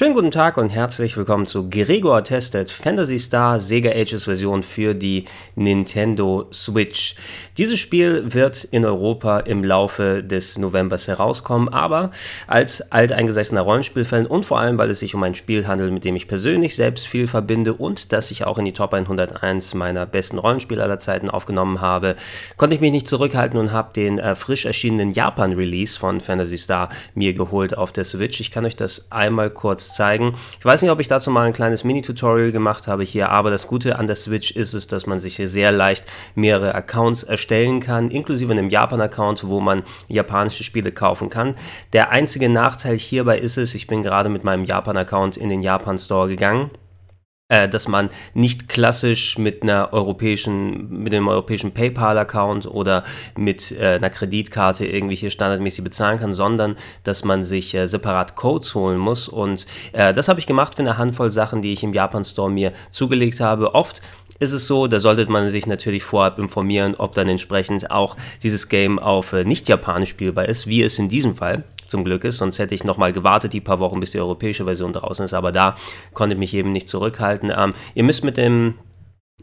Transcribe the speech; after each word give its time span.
Schönen 0.00 0.14
guten 0.14 0.30
Tag 0.30 0.56
und 0.56 0.70
herzlich 0.70 1.14
willkommen 1.18 1.44
zu 1.44 1.68
Gregor 1.68 2.24
Tested 2.24 2.70
Fantasy 2.70 3.18
Star 3.18 3.60
Sega 3.60 3.90
Ages 3.90 4.24
Version 4.24 4.62
für 4.62 4.94
die 4.94 5.26
Nintendo 5.56 6.48
Switch. 6.54 7.16
Dieses 7.58 7.78
Spiel 7.78 8.32
wird 8.32 8.64
in 8.64 8.86
Europa 8.86 9.40
im 9.40 9.62
Laufe 9.62 10.24
des 10.24 10.56
Novembers 10.56 11.06
herauskommen, 11.06 11.68
aber 11.68 12.12
als 12.46 12.90
alteingesessener 12.90 13.60
Rollenspielfan 13.60 14.24
und 14.24 14.46
vor 14.46 14.58
allem, 14.58 14.78
weil 14.78 14.88
es 14.88 15.00
sich 15.00 15.14
um 15.14 15.22
ein 15.22 15.34
Spiel 15.34 15.68
handelt, 15.68 15.92
mit 15.92 16.06
dem 16.06 16.16
ich 16.16 16.28
persönlich 16.28 16.76
selbst 16.76 17.06
viel 17.06 17.28
verbinde 17.28 17.74
und 17.74 18.14
das 18.14 18.30
ich 18.30 18.46
auch 18.46 18.56
in 18.56 18.64
die 18.64 18.72
Top 18.72 18.94
101 18.94 19.74
meiner 19.74 20.06
besten 20.06 20.38
Rollenspiele 20.38 20.82
aller 20.82 20.98
Zeiten 20.98 21.28
aufgenommen 21.28 21.82
habe, 21.82 22.16
konnte 22.56 22.74
ich 22.74 22.80
mich 22.80 22.92
nicht 22.92 23.06
zurückhalten 23.06 23.60
und 23.60 23.72
habe 23.72 23.92
den 23.92 24.18
äh, 24.18 24.34
frisch 24.34 24.64
erschienenen 24.64 25.10
Japan-Release 25.10 25.98
von 25.98 26.22
Fantasy 26.22 26.56
Star 26.56 26.88
mir 27.14 27.34
geholt 27.34 27.76
auf 27.76 27.92
der 27.92 28.04
Switch. 28.04 28.40
Ich 28.40 28.50
kann 28.50 28.64
euch 28.64 28.76
das 28.76 29.12
einmal 29.12 29.50
kurz 29.50 29.89
zeigen. 29.94 30.34
Ich 30.58 30.64
weiß 30.64 30.82
nicht, 30.82 30.90
ob 30.90 31.00
ich 31.00 31.08
dazu 31.08 31.30
mal 31.30 31.46
ein 31.46 31.52
kleines 31.52 31.84
Mini-Tutorial 31.84 32.52
gemacht 32.52 32.88
habe 32.88 33.02
hier, 33.02 33.30
aber 33.30 33.50
das 33.50 33.66
Gute 33.66 33.98
an 33.98 34.06
der 34.06 34.16
Switch 34.16 34.50
ist 34.50 34.74
es, 34.74 34.86
dass 34.86 35.06
man 35.06 35.20
sich 35.20 35.36
hier 35.36 35.48
sehr 35.48 35.72
leicht 35.72 36.04
mehrere 36.34 36.74
Accounts 36.74 37.22
erstellen 37.22 37.80
kann, 37.80 38.10
inklusive 38.10 38.52
einem 38.52 38.70
Japan-Account, 38.70 39.46
wo 39.46 39.60
man 39.60 39.82
japanische 40.08 40.64
Spiele 40.64 40.92
kaufen 40.92 41.30
kann. 41.30 41.54
Der 41.92 42.10
einzige 42.10 42.48
Nachteil 42.48 42.98
hierbei 42.98 43.38
ist 43.38 43.58
es, 43.58 43.74
ich 43.74 43.86
bin 43.86 44.02
gerade 44.02 44.28
mit 44.28 44.44
meinem 44.44 44.64
Japan-Account 44.64 45.36
in 45.36 45.48
den 45.48 45.60
Japan-Store 45.60 46.28
gegangen 46.28 46.70
dass 47.50 47.88
man 47.88 48.10
nicht 48.34 48.68
klassisch 48.68 49.36
mit 49.38 49.62
einer 49.62 49.92
europäischen, 49.92 51.02
mit 51.02 51.12
einem 51.12 51.28
europäischen 51.28 51.72
PayPal-Account 51.72 52.66
oder 52.66 53.04
mit 53.36 53.72
äh, 53.72 53.96
einer 53.96 54.10
Kreditkarte 54.10 54.86
irgendwie 54.86 55.16
hier 55.16 55.30
standardmäßig 55.30 55.84
bezahlen 55.84 56.18
kann, 56.18 56.32
sondern 56.32 56.76
dass 57.04 57.24
man 57.24 57.44
sich 57.44 57.74
äh, 57.74 57.86
separat 57.86 58.36
Codes 58.36 58.74
holen 58.74 58.98
muss. 58.98 59.28
Und 59.28 59.66
äh, 59.92 60.12
das 60.12 60.28
habe 60.28 60.40
ich 60.40 60.46
gemacht 60.46 60.76
für 60.76 60.82
eine 60.82 60.98
Handvoll 60.98 61.30
Sachen, 61.30 61.62
die 61.62 61.72
ich 61.72 61.82
im 61.82 61.92
Japan 61.92 62.24
Store 62.24 62.50
mir 62.50 62.72
zugelegt 62.90 63.40
habe. 63.40 63.74
Oft 63.74 64.00
ist 64.40 64.52
es 64.52 64.66
so, 64.66 64.86
da 64.86 64.98
sollte 64.98 65.30
man 65.30 65.48
sich 65.50 65.66
natürlich 65.66 66.02
vorab 66.02 66.38
informieren, 66.38 66.94
ob 66.96 67.14
dann 67.14 67.28
entsprechend 67.28 67.90
auch 67.90 68.16
dieses 68.42 68.68
Game 68.68 68.98
auf 68.98 69.32
äh, 69.32 69.44
nicht 69.44 69.68
japanisch 69.68 70.10
spielbar 70.10 70.46
ist, 70.46 70.66
wie 70.66 70.82
es 70.82 70.98
in 70.98 71.08
diesem 71.08 71.36
Fall 71.36 71.64
zum 71.86 72.04
Glück 72.04 72.24
ist. 72.24 72.38
Sonst 72.38 72.58
hätte 72.58 72.74
ich 72.74 72.82
nochmal 72.82 73.12
gewartet, 73.12 73.52
die 73.52 73.60
paar 73.60 73.80
Wochen, 73.80 74.00
bis 74.00 74.12
die 74.12 74.18
europäische 74.18 74.64
Version 74.64 74.92
draußen 74.92 75.24
ist. 75.24 75.34
Aber 75.34 75.52
da 75.52 75.76
konnte 76.14 76.34
ich 76.34 76.38
mich 76.38 76.54
eben 76.54 76.72
nicht 76.72 76.88
zurückhalten. 76.88 77.52
Ähm, 77.56 77.74
ihr 77.94 78.02
müsst 78.02 78.24
mit 78.24 78.38
dem 78.38 78.74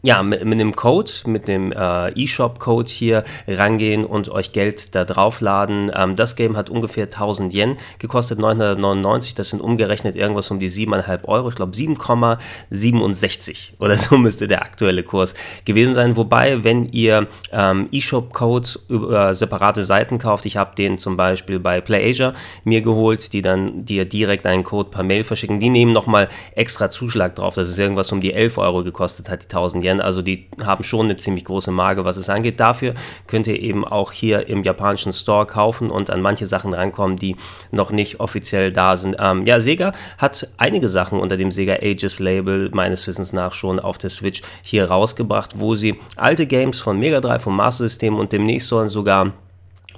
ja, 0.02 0.22
mit, 0.22 0.44
mit 0.44 0.60
dem 0.60 0.76
Code, 0.76 1.10
mit 1.26 1.48
dem 1.48 1.72
äh, 1.72 2.10
eShop-Code 2.22 2.90
hier 2.90 3.24
rangehen 3.46 4.04
und 4.04 4.28
euch 4.28 4.52
Geld 4.52 4.94
da 4.94 5.04
draufladen. 5.04 5.90
Ähm, 5.94 6.16
das 6.16 6.36
Game 6.36 6.56
hat 6.56 6.70
ungefähr 6.70 7.04
1000 7.04 7.54
Yen 7.54 7.76
gekostet, 7.98 8.38
999. 8.38 9.34
Das 9.34 9.50
sind 9.50 9.60
umgerechnet 9.60 10.14
irgendwas 10.14 10.50
um 10.50 10.60
die 10.60 10.70
7,5 10.70 11.24
Euro. 11.24 11.48
Ich 11.48 11.56
glaube 11.56 11.72
7,67 11.72 13.72
oder 13.78 13.96
so 13.96 14.18
müsste 14.18 14.46
der 14.46 14.62
aktuelle 14.62 15.02
Kurs 15.02 15.34
gewesen 15.64 15.94
sein. 15.94 16.16
Wobei, 16.16 16.62
wenn 16.62 16.86
ihr 16.92 17.26
ähm, 17.52 17.88
eShop-Codes 17.92 18.86
über 18.88 19.34
separate 19.34 19.82
Seiten 19.82 20.18
kauft, 20.18 20.46
ich 20.46 20.56
habe 20.56 20.76
den 20.76 20.98
zum 20.98 21.16
Beispiel 21.16 21.58
bei 21.58 21.80
PlayAsia 21.80 22.34
mir 22.64 22.82
geholt, 22.82 23.32
die 23.32 23.42
dann 23.42 23.84
dir 23.84 24.04
direkt 24.04 24.46
einen 24.46 24.62
Code 24.62 24.90
per 24.90 25.02
Mail 25.02 25.24
verschicken. 25.24 25.58
Die 25.58 25.70
nehmen 25.70 25.92
nochmal 25.92 26.28
extra 26.54 26.88
Zuschlag 26.88 27.34
drauf, 27.34 27.54
dass 27.54 27.68
es 27.68 27.78
irgendwas 27.78 28.12
um 28.12 28.20
die 28.20 28.32
11 28.32 28.58
Euro 28.58 28.84
gekostet 28.84 29.28
hat, 29.28 29.42
die 29.42 29.46
1000 29.46 29.84
Yen. 29.84 29.87
Yen. 29.88 30.00
Also 30.00 30.22
die 30.22 30.46
haben 30.64 30.84
schon 30.84 31.06
eine 31.06 31.16
ziemlich 31.16 31.44
große 31.44 31.70
Marke, 31.70 32.04
was 32.04 32.16
es 32.16 32.28
angeht. 32.28 32.60
Dafür 32.60 32.94
könnt 33.26 33.46
ihr 33.46 33.60
eben 33.60 33.84
auch 33.84 34.12
hier 34.12 34.48
im 34.48 34.62
japanischen 34.62 35.12
Store 35.12 35.46
kaufen 35.46 35.90
und 35.90 36.10
an 36.10 36.20
manche 36.20 36.46
Sachen 36.46 36.72
rankommen, 36.72 37.16
die 37.16 37.36
noch 37.70 37.90
nicht 37.90 38.20
offiziell 38.20 38.72
da 38.72 38.96
sind. 38.96 39.16
Ähm, 39.18 39.46
ja, 39.46 39.60
Sega 39.60 39.92
hat 40.18 40.48
einige 40.56 40.88
Sachen 40.88 41.18
unter 41.18 41.36
dem 41.36 41.50
Sega 41.50 41.74
Ages 41.82 42.20
Label 42.20 42.70
meines 42.72 43.06
Wissens 43.06 43.32
nach 43.32 43.52
schon 43.52 43.80
auf 43.80 43.98
der 43.98 44.10
Switch 44.10 44.42
hier 44.62 44.90
rausgebracht, 44.90 45.52
wo 45.56 45.74
sie 45.74 45.98
alte 46.16 46.46
Games 46.46 46.78
von 46.80 46.98
Mega 46.98 47.20
Drive, 47.20 47.42
vom 47.42 47.56
Master 47.56 47.84
System 47.84 48.16
und 48.16 48.32
demnächst 48.32 48.68
sollen 48.68 48.88
sogar 48.88 49.32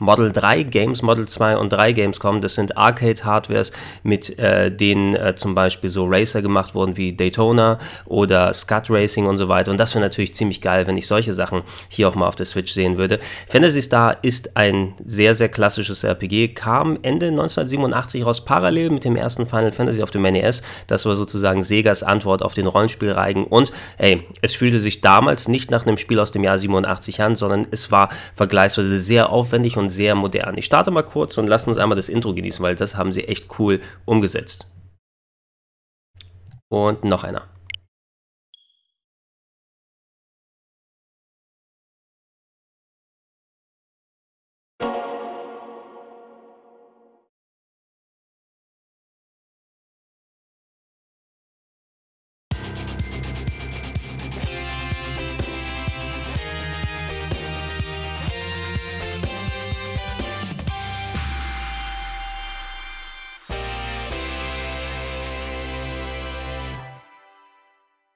Model 0.01 0.33
3 0.33 0.65
Games, 0.65 1.03
Model 1.03 1.29
2 1.29 1.57
und 1.57 1.73
3 1.73 1.93
Games 1.93 2.19
kommen. 2.19 2.41
Das 2.41 2.55
sind 2.57 2.77
Arcade-Hardwares, 2.77 3.71
mit 4.03 4.39
äh, 4.39 4.75
denen 4.75 5.15
äh, 5.15 5.35
zum 5.37 5.55
Beispiel 5.55 5.91
so 5.91 6.07
Racer 6.07 6.43
gemacht 6.43 6.75
wurden 6.75 6.97
wie 6.97 7.13
Daytona 7.13 7.79
oder 8.07 8.53
Scud 8.53 8.91
Racing 8.91 9.27
und 9.27 9.37
so 9.37 9.49
weiter. 9.49 9.71
Und 9.71 9.79
das 9.79 9.95
wäre 9.95 10.03
natürlich 10.03 10.35
ziemlich 10.35 10.61
geil, 10.61 10.87
wenn 10.87 10.97
ich 10.97 11.07
solche 11.07 11.35
Sachen 11.35 11.63
hier 11.89 12.09
auch 12.09 12.15
mal 12.15 12.27
auf 12.27 12.35
der 12.35 12.47
Switch 12.47 12.73
sehen 12.73 12.99
würde. 12.99 13.21
Fantasy 13.49 13.83
Star 13.83 14.17
ist 14.23 14.57
ein 14.57 14.95
sehr, 15.05 15.35
sehr 15.35 15.49
klassisches 15.49 16.03
RPG, 16.03 16.49
kam 16.49 16.99
Ende 17.03 17.27
1987 17.27 18.25
raus, 18.25 18.45
parallel 18.45 18.91
mit 18.91 19.05
dem 19.05 19.17
ersten 19.17 19.47
Final 19.47 19.73
Fantasy 19.73 20.03
auf 20.03 20.11
dem 20.11 20.23
NES. 20.23 20.63
Das 20.87 21.05
war 21.05 21.15
sozusagen 21.15 21.63
Segas 21.63 22.03
Antwort 22.03 22.43
auf 22.43 22.55
den 22.55 22.67
Rollenspielreigen. 22.67 23.45
Und 23.45 23.71
ey, 23.99 24.27
es 24.41 24.55
fühlte 24.55 24.81
sich 24.81 25.03
damals 25.03 25.49
nicht 25.49 25.71
nach 25.71 25.87
einem 25.87 25.99
Spiel 25.99 26.19
aus 26.19 26.33
dem 26.33 26.43
Jahr 26.43 26.57
87 26.57 27.23
an, 27.23 27.37
sondern 27.37 27.67
es 27.71 27.91
war 27.91 28.09
vergleichsweise 28.35 28.99
sehr 28.99 29.31
aufwendig 29.31 29.77
und 29.77 29.90
sehr 29.91 30.15
modern. 30.15 30.57
Ich 30.57 30.65
starte 30.65 30.91
mal 30.91 31.03
kurz 31.03 31.37
und 31.39 31.47
lasse 31.47 31.69
uns 31.69 31.79
einmal 31.79 31.97
das 31.97 32.09
Intro 32.09 32.35
genießen, 32.35 32.63
weil 32.63 32.75
das 32.75 32.97
haben 32.97 33.13
sie 33.13 33.25
echt 33.29 33.59
cool 33.59 33.81
umgesetzt. 34.07 34.67
Und 36.69 37.05
noch 37.05 37.25
einer. 37.25 37.49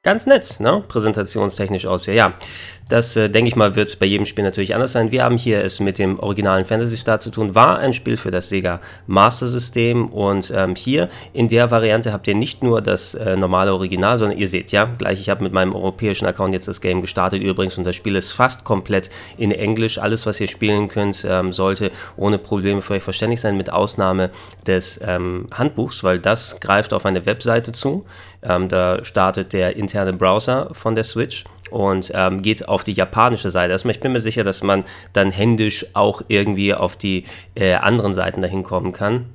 Ganz 0.04 0.26
nett, 0.26 0.60
ne? 0.60 0.84
Präsentationstechnisch 0.86 1.86
aussehen. 1.86 2.16
Ja, 2.16 2.34
das 2.88 3.16
äh, 3.16 3.30
denke 3.30 3.48
ich 3.48 3.56
mal 3.56 3.74
wird 3.74 3.98
bei 3.98 4.06
jedem 4.06 4.26
Spiel 4.26 4.44
natürlich 4.44 4.74
anders 4.74 4.92
sein. 4.92 5.10
Wir 5.10 5.24
haben 5.24 5.38
hier 5.38 5.64
es 5.64 5.80
mit 5.80 5.98
dem 5.98 6.20
originalen 6.20 6.66
Fantasy 6.66 6.98
Star 6.98 7.18
zu 7.18 7.30
tun. 7.30 7.54
War 7.54 7.78
ein 7.78 7.94
Spiel 7.94 8.18
für 8.18 8.30
das 8.30 8.50
Sega 8.50 8.80
Master 9.06 9.46
System 9.46 10.08
und 10.08 10.52
ähm, 10.54 10.74
hier 10.74 11.08
in 11.32 11.48
der 11.48 11.70
Variante 11.70 12.12
habt 12.12 12.28
ihr 12.28 12.34
nicht 12.34 12.62
nur 12.62 12.82
das 12.82 13.14
äh, 13.14 13.36
normale 13.36 13.72
Original, 13.72 14.18
sondern 14.18 14.38
ihr 14.38 14.48
seht 14.48 14.70
ja 14.70 14.84
gleich. 14.84 15.20
Ich 15.20 15.30
habe 15.30 15.42
mit 15.42 15.54
meinem 15.54 15.74
europäischen 15.74 16.26
Account 16.26 16.52
jetzt 16.52 16.68
das 16.68 16.82
Game 16.82 17.00
gestartet 17.00 17.42
übrigens 17.42 17.78
und 17.78 17.84
das 17.84 17.96
Spiel 17.96 18.14
ist 18.16 18.32
fast 18.32 18.64
komplett 18.64 19.08
in 19.38 19.50
Englisch. 19.50 19.98
Alles, 19.98 20.26
was 20.26 20.38
ihr 20.40 20.48
spielen 20.48 20.88
könnt, 20.88 21.24
ähm, 21.26 21.50
sollte 21.50 21.90
ohne 22.16 22.38
Probleme 22.38 22.82
für 22.82 22.94
euch 22.94 23.02
verständlich 23.02 23.40
sein, 23.40 23.56
mit 23.56 23.72
Ausnahme 23.72 24.30
des 24.66 25.00
ähm, 25.02 25.46
Handbuchs, 25.54 26.04
weil 26.04 26.18
das 26.18 26.60
greift 26.60 26.92
auf 26.92 27.06
eine 27.06 27.24
Webseite 27.24 27.72
zu. 27.72 28.04
Ähm, 28.44 28.68
da 28.68 29.04
startet 29.04 29.52
der 29.52 29.76
interne 29.76 30.12
Browser 30.12 30.70
von 30.72 30.94
der 30.94 31.04
Switch 31.04 31.44
und 31.70 32.12
ähm, 32.14 32.42
geht 32.42 32.68
auf 32.68 32.84
die 32.84 32.92
japanische 32.92 33.50
Seite. 33.50 33.72
Also 33.72 33.88
ich 33.88 34.00
bin 34.00 34.12
mir 34.12 34.20
sicher, 34.20 34.44
dass 34.44 34.62
man 34.62 34.84
dann 35.12 35.30
händisch 35.30 35.86
auch 35.94 36.22
irgendwie 36.28 36.74
auf 36.74 36.96
die 36.96 37.24
äh, 37.54 37.74
anderen 37.74 38.14
Seiten 38.14 38.40
dahin 38.40 38.62
kommen 38.62 38.92
kann. 38.92 39.26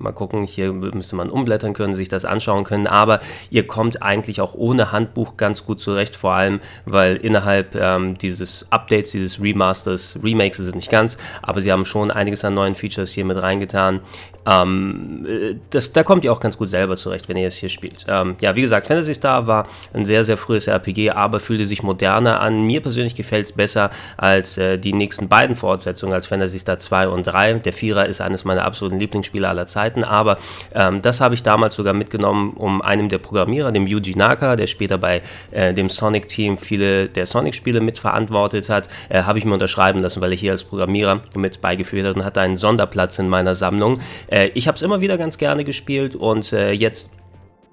Mal 0.00 0.12
gucken, 0.12 0.44
hier 0.44 0.72
müsste 0.72 1.14
man 1.14 1.28
umblättern 1.28 1.74
können, 1.74 1.94
sich 1.94 2.08
das 2.08 2.24
anschauen 2.24 2.64
können, 2.64 2.86
aber 2.86 3.20
ihr 3.50 3.66
kommt 3.66 4.02
eigentlich 4.02 4.40
auch 4.40 4.54
ohne 4.54 4.92
Handbuch 4.92 5.36
ganz 5.36 5.66
gut 5.66 5.78
zurecht, 5.78 6.16
vor 6.16 6.32
allem, 6.32 6.60
weil 6.86 7.16
innerhalb 7.16 7.74
ähm, 7.74 8.16
dieses 8.16 8.72
Updates, 8.72 9.10
dieses 9.10 9.42
Remasters, 9.42 10.18
Remakes 10.22 10.58
ist 10.58 10.68
es 10.68 10.74
nicht 10.74 10.90
ganz, 10.90 11.18
aber 11.42 11.60
sie 11.60 11.70
haben 11.70 11.84
schon 11.84 12.10
einiges 12.10 12.46
an 12.46 12.54
neuen 12.54 12.74
Features 12.74 13.12
hier 13.12 13.26
mit 13.26 13.42
reingetan. 13.42 14.00
Ähm, 14.46 15.26
äh, 15.28 15.56
das, 15.70 15.92
da 15.92 16.02
kommt 16.02 16.24
ihr 16.24 16.32
auch 16.32 16.40
ganz 16.40 16.56
gut 16.56 16.68
selber 16.68 16.96
zurecht, 16.96 17.28
wenn 17.28 17.36
ihr 17.36 17.48
es 17.48 17.56
hier 17.56 17.68
spielt. 17.68 18.06
Ähm, 18.08 18.36
ja, 18.40 18.56
wie 18.56 18.62
gesagt, 18.62 18.86
Fantasy 18.86 19.14
Star 19.14 19.46
war 19.46 19.66
ein 19.92 20.04
sehr, 20.04 20.24
sehr 20.24 20.36
frühes 20.36 20.66
RPG, 20.66 21.10
aber 21.10 21.40
fühlte 21.40 21.66
sich 21.66 21.82
moderner 21.82 22.40
an. 22.40 22.62
Mir 22.62 22.80
persönlich 22.80 23.14
gefällt 23.14 23.46
es 23.46 23.52
besser 23.52 23.90
als 24.16 24.56
äh, 24.58 24.78
die 24.78 24.92
nächsten 24.92 25.28
beiden 25.28 25.56
Fortsetzungen, 25.56 26.14
als 26.14 26.26
Fantasy 26.26 26.58
Star 26.58 26.78
2 26.78 27.08
und 27.08 27.24
3. 27.24 27.54
Der 27.54 27.72
Vierer 27.72 28.06
ist 28.06 28.20
eines 28.20 28.44
meiner 28.44 28.64
absoluten 28.64 28.98
Lieblingsspiele 28.98 29.48
aller 29.48 29.66
Zeiten. 29.66 29.89
Zeiten, 29.90 30.04
aber 30.04 30.38
ähm, 30.74 31.02
das 31.02 31.20
habe 31.20 31.34
ich 31.34 31.42
damals 31.42 31.74
sogar 31.74 31.94
mitgenommen, 31.94 32.52
um 32.56 32.82
einem 32.82 33.08
der 33.08 33.18
Programmierer, 33.18 33.72
dem 33.72 33.86
Yuji 33.86 34.14
Naka, 34.16 34.56
der 34.56 34.66
später 34.66 34.98
bei 34.98 35.22
äh, 35.50 35.74
dem 35.74 35.88
Sonic-Team 35.88 36.58
viele 36.58 37.08
der 37.08 37.26
Sonic-Spiele 37.26 37.80
mitverantwortet 37.80 38.68
hat, 38.68 38.88
äh, 39.08 39.22
habe 39.22 39.38
ich 39.38 39.44
mir 39.44 39.54
unterschreiben 39.54 40.02
lassen, 40.02 40.20
weil 40.20 40.32
er 40.32 40.38
hier 40.38 40.52
als 40.52 40.64
Programmierer 40.64 41.20
mit 41.36 41.60
beigeführt 41.60 42.06
hat 42.06 42.16
und 42.16 42.24
hatte 42.24 42.40
einen 42.40 42.56
Sonderplatz 42.56 43.18
in 43.18 43.28
meiner 43.28 43.54
Sammlung. 43.54 43.98
Äh, 44.28 44.50
ich 44.54 44.68
habe 44.68 44.76
es 44.76 44.82
immer 44.82 45.00
wieder 45.00 45.18
ganz 45.18 45.38
gerne 45.38 45.64
gespielt 45.64 46.14
und 46.14 46.52
äh, 46.52 46.72
jetzt 46.72 47.12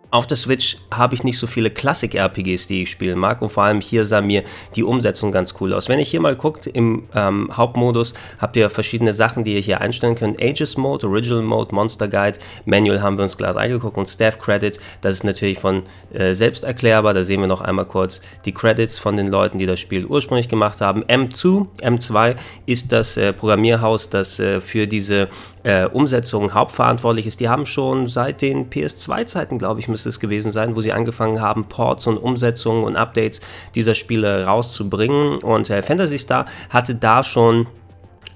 auf 0.09 0.25
der 0.25 0.38
Switch 0.38 0.77
habe 0.89 1.15
ich 1.15 1.24
nicht 1.24 1.38
so 1.38 1.48
viele 1.48 1.69
Klassik-RPGs, 1.69 2.68
die 2.68 2.83
ich 2.83 2.92
spielen 2.92 3.19
mag 3.19 3.42
und 3.42 3.50
vor 3.50 3.63
allem 3.63 3.81
hier 3.81 4.06
sah 4.06 4.21
mir 4.21 4.44
die 4.75 4.83
Umsetzung 4.83 5.33
ganz 5.33 5.56
cool 5.59 5.74
aus. 5.74 5.89
Wenn 5.89 6.00
ihr 6.00 6.06
hier 6.06 6.21
mal 6.21 6.36
guckt, 6.36 6.65
im 6.68 7.04
ähm, 7.13 7.50
Hauptmodus 7.51 8.13
habt 8.39 8.56
ihr 8.56 8.69
verschiedene 8.69 9.13
Sachen, 9.13 9.44
die 9.44 9.56
ihr 9.56 9.59
hier 9.59 9.81
einstellen 9.81 10.15
könnt. 10.15 10.42
Aegis 10.42 10.77
Mode, 10.77 11.07
Original 11.07 11.42
Mode, 11.42 11.75
Monster 11.75 12.07
Guide, 12.07 12.39
Manual 12.65 13.01
haben 13.01 13.18
wir 13.18 13.24
uns 13.24 13.38
gerade 13.38 13.59
angeguckt 13.59 13.98
und 13.98 14.07
Staff 14.07 14.39
Credit, 14.39 14.80
das 15.01 15.12
ist 15.18 15.24
natürlich 15.25 15.59
von 15.59 15.83
äh, 16.13 16.33
selbst 16.33 16.63
erklärbar. 16.63 17.13
Da 17.13 17.25
sehen 17.25 17.42
wir 17.42 17.48
noch 17.48 17.62
einmal 17.62 17.86
kurz 17.86 18.21
die 18.45 18.54
Credits 18.54 18.98
von 19.00 19.18
den 19.18 19.27
Leuten, 19.27 19.57
die 19.57 19.65
das 19.65 19.80
Spiel 19.80 20.06
ursprünglich 20.06 20.48
gemacht 20.48 20.80
haben. 20.80 21.04
M2, 21.04 21.68
M2 21.81 22.36
ist 22.65 22.94
das 22.94 23.18
äh, 23.18 23.33
Programmierhaus, 23.33 24.09
das 24.09 24.39
äh, 24.39 24.62
für 24.62 24.88
diese 24.88 25.27
äh, 25.67 25.85
Umsetzung 25.85 26.53
hauptverantwortlich 26.53 27.27
ist. 27.27 27.41
Die 27.41 27.49
haben 27.49 27.65
schon 27.65 28.07
seit 28.07 28.41
den 28.41 28.69
PS2-Zeiten, 28.69 29.59
glaube 29.59 29.81
ich, 29.81 29.89
müsste 29.89 30.07
es 30.07 30.21
gewesen 30.21 30.53
sein, 30.53 30.77
wo 30.77 30.81
sie 30.81 30.93
angefangen 30.93 31.41
haben, 31.41 31.65
Ports 31.65 32.07
und 32.07 32.15
Umsetzungen 32.15 32.85
und 32.85 32.95
Updates 32.95 33.41
dieser 33.75 33.93
Spiele 33.93 34.45
rauszubringen. 34.45 35.39
Und 35.39 35.69
äh, 35.69 35.83
Fantasy 35.83 36.19
Star 36.19 36.45
hatte 36.69 36.95
da 36.95 37.21
schon 37.21 37.67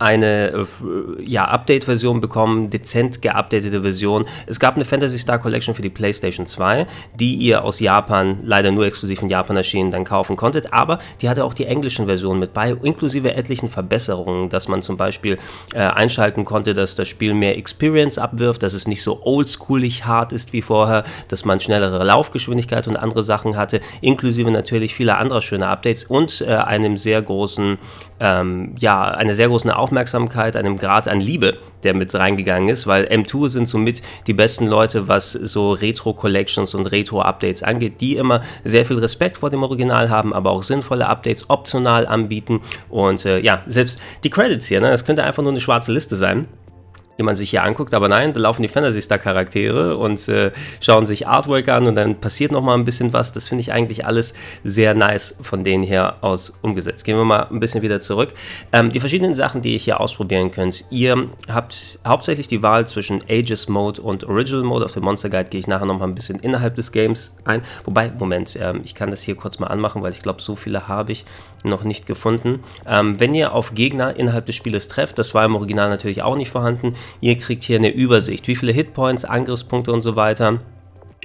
eine 0.02 0.48
äh, 0.50 1.24
ja, 1.24 1.46
Update-Version 1.46 2.22
bekommen, 2.22 2.70
dezent 2.70 3.22
geupdatete 3.22 3.84
Version. 3.84 4.26
Es 4.48 4.60
gab 4.60 4.76
eine 4.76 4.84
Fantasy 4.84 5.20
Star 5.20 5.38
Collection 5.38 5.76
für 5.76 5.84
die 5.84 5.90
PlayStation 5.90 6.46
2, 6.46 6.88
die 7.20 7.36
ihr 7.36 7.64
aus 7.64 7.80
Japan, 7.80 8.40
leider 8.44 8.72
nur 8.72 8.86
exklusiv 8.86 9.22
in 9.22 9.30
Japan 9.30 9.56
erschienen, 9.58 9.92
dann 9.92 10.04
kaufen 10.04 10.36
konntet, 10.36 10.74
aber 10.74 11.00
die 11.22 11.30
hatte 11.30 11.46
auch 11.46 11.54
die 11.54 11.66
englischen 11.66 12.08
Versionen 12.08 12.40
mit 12.40 12.54
bei, 12.54 12.72
inklusive 12.72 13.36
etlichen 13.36 13.70
Verbesserungen, 13.70 14.50
dass 14.50 14.68
man 14.68 14.82
zum 14.82 14.98
Beispiel 14.98 15.38
äh, 15.74 15.80
einschalten 15.80 16.46
konnte, 16.46 16.74
dass 16.74 16.96
das 16.96 17.08
Spiel 17.08 17.34
mehr 17.36 17.58
Experience 17.58 18.18
abwirft, 18.18 18.64
dass 18.64 18.74
es 18.74 18.88
nicht 18.88 19.04
so 19.04 19.22
oldschoolig 19.24 20.06
hart 20.06 20.34
ist 20.34 20.52
wie 20.52 20.64
vorher, 20.64 21.04
dass 21.28 21.46
man 21.46 21.60
schnellere 21.60 22.04
Laufgeschwindigkeit 22.04 22.88
und 22.88 22.98
andere 22.98 23.22
Sachen 23.22 23.56
hatte, 23.56 23.80
inklusive 24.02 24.50
natürlich 24.50 24.96
vieler 24.96 25.20
anderer 25.20 25.42
schöner 25.42 25.70
Updates 25.70 26.06
und 26.06 26.42
äh, 26.42 26.56
einem 26.56 26.98
sehr 26.98 27.22
großen 27.22 27.78
ähm, 28.22 28.76
ja, 28.80 29.04
eine 29.04 29.34
sehr 29.34 29.48
große 29.48 29.76
Aufmerksamkeit, 29.76 30.56
einem 30.56 30.78
Grad 30.78 31.08
an 31.08 31.20
Liebe, 31.20 31.58
der 31.82 31.96
mit 31.96 32.14
reingegangen 32.14 32.70
ist, 32.70 32.86
weil 32.86 33.06
M2 33.06 33.50
sind 33.50 33.68
somit 33.68 34.04
die 34.28 34.34
besten 34.34 34.68
Leute, 34.68 35.08
was 35.08 35.32
so 35.32 35.72
Retro-Collections 35.72 36.76
und 36.76 36.86
Retro-Updates 36.86 37.64
angeht, 37.64 38.00
die 38.00 38.18
immer 38.18 38.42
sehr 38.64 38.86
viel 38.86 39.00
Respekt 39.00 39.38
vor 39.38 39.50
dem 39.50 39.64
Original 39.64 40.12
haben, 40.12 40.34
aber 40.34 40.52
auch 40.52 40.62
sinnvolle 40.62 41.08
Updates 41.08 41.50
optional 41.50 42.06
anbieten. 42.06 42.62
Und 42.90 43.26
äh, 43.26 43.40
ja, 43.40 43.64
selbst 43.66 44.00
die 44.24 44.30
Credits 44.30 44.68
hier, 44.68 44.82
ne, 44.82 44.92
das 44.92 45.04
könnte 45.04 45.24
einfach 45.24 45.42
nur 45.42 45.52
eine 45.52 45.60
schwarze 45.60 45.92
Liste 45.92 46.16
sein 46.16 46.48
die 47.22 47.26
man 47.26 47.36
sich 47.36 47.52
hier 47.52 47.64
anguckt. 47.64 47.94
Aber 47.94 48.10
nein, 48.10 48.34
da 48.34 48.40
laufen 48.40 48.64
die 48.64 48.68
Fantasy 48.68 49.02
Star 49.02 49.20
Charaktere 49.20 49.96
und 49.96 50.28
äh, 50.28 50.52
schauen 50.80 51.06
sich 51.06 51.28
Artwork 51.28 51.70
an 51.70 51.86
und 51.86 51.96
dann 51.96 52.20
passiert 52.20 52.52
noch 52.52 52.62
mal 52.62 52.74
ein 52.74 52.84
bisschen 52.84 53.14
was. 53.14 53.32
Das 53.32 53.48
finde 53.48 53.62
ich 53.62 53.72
eigentlich 53.72 54.06
alles 54.06 54.34
sehr 54.64 54.96
nice 54.96 55.38
von 55.44 55.64
denen 55.64 55.84
her 55.84 56.18
aus 56.22 56.58
umgesetzt. 56.64 57.06
Gehen 57.06 57.18
wir 57.18 57.26
mal 57.26 57.44
ein 57.44 57.60
bisschen 57.60 57.84
wieder 57.84 58.00
zurück. 58.00 58.34
Ähm, 58.74 58.92
die 58.92 59.00
verschiedenen 59.00 59.36
Sachen, 59.36 59.62
die 59.62 59.74
ihr 59.74 59.78
hier 59.78 60.02
ausprobieren 60.02 60.50
könnt. 60.50 60.86
Ihr 60.90 61.30
habt 61.48 62.00
hauptsächlich 62.08 62.48
die 62.48 62.64
Wahl 62.64 62.88
zwischen 62.88 63.24
Aegis 63.30 63.68
Mode 63.68 64.02
und 64.02 64.24
Original 64.24 64.64
Mode. 64.64 64.86
Auf 64.86 64.94
dem 64.94 65.04
Monster 65.04 65.30
Guide 65.30 65.50
gehe 65.50 65.60
ich 65.60 65.68
nachher 65.68 65.86
noch 65.86 66.00
mal 66.00 66.08
ein 66.08 66.16
bisschen 66.16 66.40
innerhalb 66.40 66.76
des 66.76 66.92
Games 66.92 67.36
ein. 67.46 67.62
Wobei, 67.84 68.12
Moment, 68.18 68.58
ähm, 68.60 68.82
ich 68.84 68.96
kann 68.96 69.12
das 69.12 69.22
hier 69.22 69.36
kurz 69.36 69.60
mal 69.60 69.68
anmachen, 69.68 70.02
weil 70.02 70.12
ich 70.12 70.24
glaube, 70.24 70.42
so 70.42 70.56
viele 70.56 70.88
habe 70.88 71.12
ich 71.12 71.26
noch 71.70 71.84
nicht 71.84 72.06
gefunden. 72.06 72.64
Ähm, 72.88 73.20
wenn 73.20 73.34
ihr 73.34 73.54
auf 73.54 73.74
Gegner 73.74 74.16
innerhalb 74.16 74.46
des 74.46 74.56
Spieles 74.56 74.88
trefft, 74.88 75.20
das 75.20 75.34
war 75.34 75.46
im 75.46 75.56
Original 75.56 75.90
natürlich 75.90 76.22
auch 76.22 76.36
nicht 76.36 76.50
vorhanden, 76.50 76.96
ihr 77.20 77.38
kriegt 77.38 77.64
hier 77.64 77.78
eine 77.78 77.92
Übersicht, 77.92 78.48
wie 78.48 78.56
viele 78.56 78.72
Hitpoints, 78.72 79.26
Angriffspunkte 79.26 79.92
und 79.92 80.02
so 80.02 80.16
weiter 80.16 80.60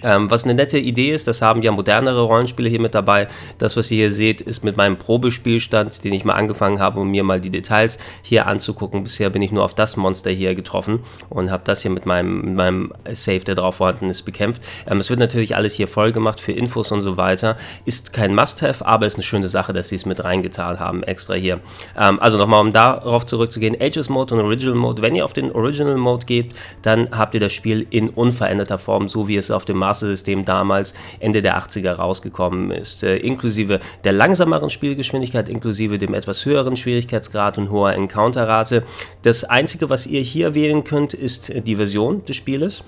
ähm, 0.03 0.31
was 0.31 0.45
eine 0.45 0.55
nette 0.55 0.79
Idee 0.79 1.13
ist, 1.13 1.27
das 1.27 1.41
haben 1.41 1.63
ja 1.63 1.73
modernere 1.73 2.21
Rollenspiele 2.21 2.69
hier 2.69 2.81
mit 2.81 2.95
dabei. 2.95 3.29
Das, 3.57 3.79
was 3.79 3.91
ihr 3.91 3.97
hier 3.97 4.13
seht, 4.13 4.43
ist 4.43 4.63
mit 4.63 4.77
meinem 4.77 4.99
Probespielstand, 4.99 6.05
den 6.05 6.13
ich 6.13 6.23
mal 6.23 6.35
angefangen 6.35 6.81
habe, 6.81 7.01
um 7.01 7.11
mir 7.11 7.25
mal 7.25 7.41
die 7.41 7.49
Details 7.49 7.99
hier 8.21 8.47
anzugucken. 8.47 9.05
Bisher 9.05 9.31
bin 9.31 9.41
ich 9.41 9.53
nur 9.53 9.65
auf 9.65 9.73
das 9.73 9.97
Monster 9.97 10.31
hier 10.31 10.55
getroffen 10.55 11.01
und 11.31 11.51
habe 11.51 11.63
das 11.65 11.81
hier 11.81 11.91
mit 11.91 12.05
meinem, 12.05 12.43
mit 12.43 12.55
meinem 12.55 12.93
Save, 13.11 13.41
der 13.41 13.55
drauf 13.55 13.77
vorhanden 13.77 14.11
ist, 14.11 14.23
bekämpft. 14.23 14.63
Ähm, 14.87 14.99
es 14.99 15.09
wird 15.09 15.19
natürlich 15.19 15.57
alles 15.57 15.75
hier 15.75 15.89
voll 15.89 16.13
gemacht 16.13 16.41
für 16.41 16.53
Infos 16.53 16.93
und 16.93 17.01
so 17.01 17.17
weiter. 17.17 17.57
Ist 17.87 18.13
kein 18.13 18.35
Must-Have, 18.35 18.85
aber 18.85 19.07
ist 19.07 19.15
eine 19.15 19.23
schöne 19.23 19.49
Sache, 19.49 19.73
dass 19.73 19.89
sie 19.89 19.97
es 19.97 20.05
mit 20.05 20.23
reingetan 20.23 20.79
haben, 20.79 21.05
extra 21.05 21.35
hier. 21.35 21.61
Ähm, 21.99 22.21
also 22.21 22.37
nochmal, 22.37 22.61
um 22.61 22.73
darauf 22.73 23.25
zurückzugehen, 23.25 23.75
Ages 23.81 24.11
Mode 24.11 24.35
und 24.35 24.43
Original 24.43 24.75
Mode. 24.75 25.01
Wenn 25.01 25.15
ihr 25.15 25.25
auf 25.25 25.33
den 25.33 25.51
Original 25.53 25.97
Mode 25.97 26.27
geht, 26.27 26.55
dann 26.83 27.09
habt 27.13 27.33
ihr 27.33 27.41
das 27.41 27.55
Spiel 27.55 27.87
in 27.89 28.11
unveränderter 28.11 28.79
Form, 28.79 29.09
so 29.09 29.27
wie 29.27 29.37
es 29.37 29.51
auf 29.51 29.65
dem 29.65 29.79
Master 29.79 29.86
System 29.95 30.45
damals 30.45 30.95
Ende 31.21 31.43
der 31.43 31.59
80er 31.59 31.93
rausgekommen 31.93 32.71
ist, 32.71 33.03
äh, 33.03 33.17
inklusive 33.17 33.81
der 34.05 34.13
langsameren 34.13 34.71
Spielgeschwindigkeit, 34.71 35.49
inklusive 35.49 35.99
dem 35.99 36.15
etwas 36.15 36.45
höheren 36.45 36.77
Schwierigkeitsgrad 36.77 37.59
und 37.59 37.71
hoher 37.71 37.95
Encounterrate. 37.95 38.83
Das 39.23 39.45
einzige, 39.45 39.91
was 39.91 40.07
ihr 40.07 40.21
hier 40.21 40.55
wählen 40.55 40.85
könnt, 40.85 41.15
ist 41.15 41.53
die 41.67 41.77
Version 41.77 42.25
des 42.25 42.37
Spieles. 42.37 42.85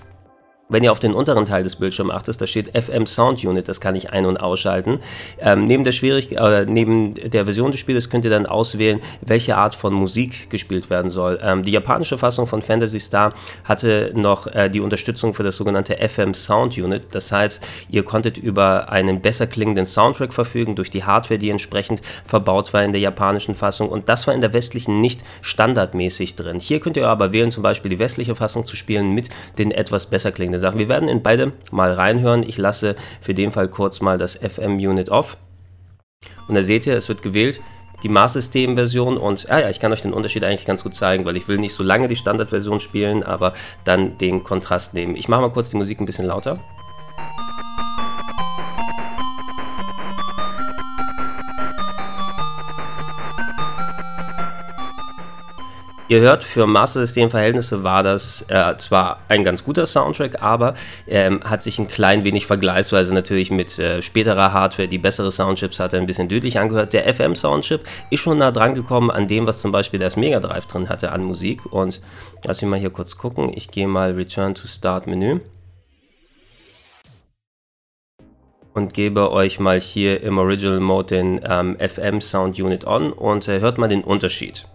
Wenn 0.70 0.85
ihr 0.85 0.93
auf 0.93 0.99
den 0.99 1.15
unteren 1.15 1.47
Teil 1.47 1.62
des 1.62 1.76
Bildschirms 1.76 2.12
achtet, 2.12 2.38
da 2.43 2.47
steht 2.47 2.76
FM 2.76 3.06
Sound 3.06 3.43
Unit, 3.43 3.69
das 3.69 3.81
kann 3.81 3.94
ich 3.94 4.11
ein- 4.11 4.26
und 4.26 4.37
ausschalten. 4.37 5.00
Ähm, 5.38 5.65
neben, 5.65 5.82
der 5.82 5.93
Schwierig 5.93 6.31
äh, 6.32 6.67
neben 6.67 7.15
der 7.15 7.44
Version 7.44 7.70
des 7.70 7.81
Spieles 7.81 8.11
könnt 8.11 8.26
ihr 8.26 8.31
dann 8.31 8.44
auswählen, 8.44 9.00
welche 9.23 9.56
Art 9.56 9.75
von 9.75 9.94
Musik 9.94 10.50
gespielt 10.50 10.91
werden 10.91 11.11
soll. 11.11 11.38
Ähm, 11.43 11.62
die 11.62 11.70
japanische 11.70 12.19
Fassung 12.19 12.47
von 12.47 12.61
Fantasy 12.61 13.00
Star 13.00 13.32
hatte 13.65 14.12
noch 14.15 14.47
äh, 14.49 14.69
die 14.69 14.81
Unterstützung 14.81 15.32
für 15.32 15.43
das 15.43 15.56
sogenannte 15.56 15.97
FM 16.06 16.35
Sound 16.35 16.76
Unit. 16.76 17.06
Das 17.12 17.32
heißt, 17.32 17.67
ihr 17.88 18.03
konntet 18.03 18.37
über 18.37 18.91
einen 18.91 19.23
besser 19.23 19.47
klingenden 19.47 19.87
Soundtrack 19.87 20.35
verfügen, 20.35 20.76
durch 20.76 20.91
die 20.91 21.03
Hardware, 21.03 21.38
die 21.38 21.49
entsprechend 21.49 22.03
verbaut 22.26 22.75
war 22.75 22.85
in 22.85 22.93
der 22.93 23.00
japanischen 23.00 23.55
Fassung. 23.55 23.88
Und 23.88 24.11
das 24.11 24.26
war 24.26 24.35
in 24.35 24.43
der 24.43 24.53
westlichen 24.53 25.00
nicht 25.00 25.23
standardmäßig 25.41 26.37
drin. 26.37 26.61
Hier 26.61 26.81
könnt 26.81 26.99
ihr 26.99 27.09
aber 27.09 27.32
wählen, 27.32 27.50
zum 27.50 27.62
Beispiel 27.62 27.88
die 27.88 27.99
westliche 27.99 28.37
Fassung 28.37 28.67
zu 28.67 28.76
spielen 28.76 29.14
mit 29.14 29.31
den 29.56 29.71
etwas 29.71 30.05
besser 30.05 30.31
klingenden 30.31 30.58
verschiedene 30.59 30.61
Sachen. 30.61 30.79
Wir 30.79 30.89
werden 30.89 31.09
in 31.09 31.23
beide 31.23 31.53
mal 31.71 31.93
reinhören. 31.93 32.43
Ich 32.43 32.59
lasse 32.59 32.97
für 33.21 33.35
den 33.35 33.53
Fall 33.53 33.69
kurz 33.69 34.01
mal 34.01 34.19
das 34.19 34.37
FM-Unit 34.37 35.11
off. 35.11 35.37
Und 36.49 36.55
da 36.55 36.63
seht 36.63 36.87
ihr, 36.87 36.97
es 36.97 37.09
wird 37.09 37.23
gewählt 37.23 37.61
die 38.05 38.09
Maßsystem-Version 38.09 39.17
und 39.17 39.51
ah 39.51 39.59
ja, 39.59 39.71
ich 39.71 39.81
kann 39.81 39.93
euch 39.93 40.03
den 40.03 40.13
Unterschied 40.13 40.45
eigentlich 40.45 40.65
ganz 40.65 40.85
gut 40.85 40.95
zeigen, 40.95 41.25
weil 41.25 41.37
ich 41.37 41.49
will 41.49 41.59
nicht 41.59 41.75
so 41.75 41.83
lange 41.83 42.07
die 42.07 42.15
Standardversion 42.15 42.79
spielen, 42.79 43.25
aber 43.25 43.55
dann 43.85 44.17
den 44.19 44.45
Kontrast 44.45 44.95
nehmen. 44.95 45.17
Ich 45.17 45.27
mache 45.27 45.41
mal 45.41 45.50
kurz 45.50 45.71
die 45.71 45.77
Musik 45.77 45.99
ein 46.00 46.07
bisschen 46.07 46.27
lauter. 46.27 46.61
Ihr 56.11 56.21
hört, 56.21 56.43
für 56.43 56.67
Master 56.67 57.00
System-Verhältnisse 57.00 57.85
war 57.85 58.03
das 58.03 58.43
äh, 58.49 58.75
zwar 58.79 59.21
ein 59.29 59.45
ganz 59.45 59.62
guter 59.62 59.85
Soundtrack, 59.85 60.43
aber 60.43 60.73
ähm, 61.07 61.43
hat 61.45 61.62
sich 61.62 61.79
ein 61.79 61.87
klein 61.87 62.25
wenig 62.25 62.47
vergleichsweise 62.47 63.12
natürlich 63.12 63.50
mit 63.50 63.79
äh, 63.79 64.00
späterer 64.00 64.55
Hardware, 64.55 64.88
die 64.88 64.97
bessere 64.97 65.31
Soundchips 65.31 65.81
hatte, 65.81 65.99
ein 65.99 66.07
bisschen 66.07 66.31
deutlich 66.31 66.59
angehört. 66.59 66.95
Der 66.95 67.12
FM-Soundchip 67.12 67.83
ist 68.09 68.21
schon 68.21 68.38
nah 68.38 68.50
dran 68.53 68.73
gekommen 68.73 69.11
an 69.11 69.29
dem, 69.29 69.47
was 69.47 69.61
zum 69.61 69.71
Beispiel 69.71 70.00
das 70.00 70.17
Mega 70.17 70.41
Drive 70.41 70.65
drin 70.65 70.88
hatte 70.88 71.12
an 71.12 71.25
Musik. 71.25 71.71
Und 71.71 72.00
lass 72.43 72.62
mich 72.62 72.71
mal 72.71 72.81
hier 72.81 72.88
kurz 72.88 73.19
gucken. 73.19 73.53
Ich 73.55 73.71
gehe 73.71 73.87
mal 73.87 74.12
Return 74.12 74.55
to 74.55 74.67
Start 74.67 75.07
Menü. 75.07 75.41
und 78.73 78.95
gebe 78.95 79.33
euch 79.33 79.59
mal 79.59 79.81
hier 79.81 80.23
im 80.23 80.38
Original 80.38 80.79
Mode 80.79 81.17
den 81.17 81.41
ähm, 81.45 81.77
FM 81.81 82.21
Sound 82.21 82.61
Unit 82.61 82.87
on 82.87 83.12
und 83.12 83.49
äh, 83.49 83.59
hört 83.59 83.77
mal 83.77 83.88
den 83.88 84.05
Unterschied. 84.05 84.69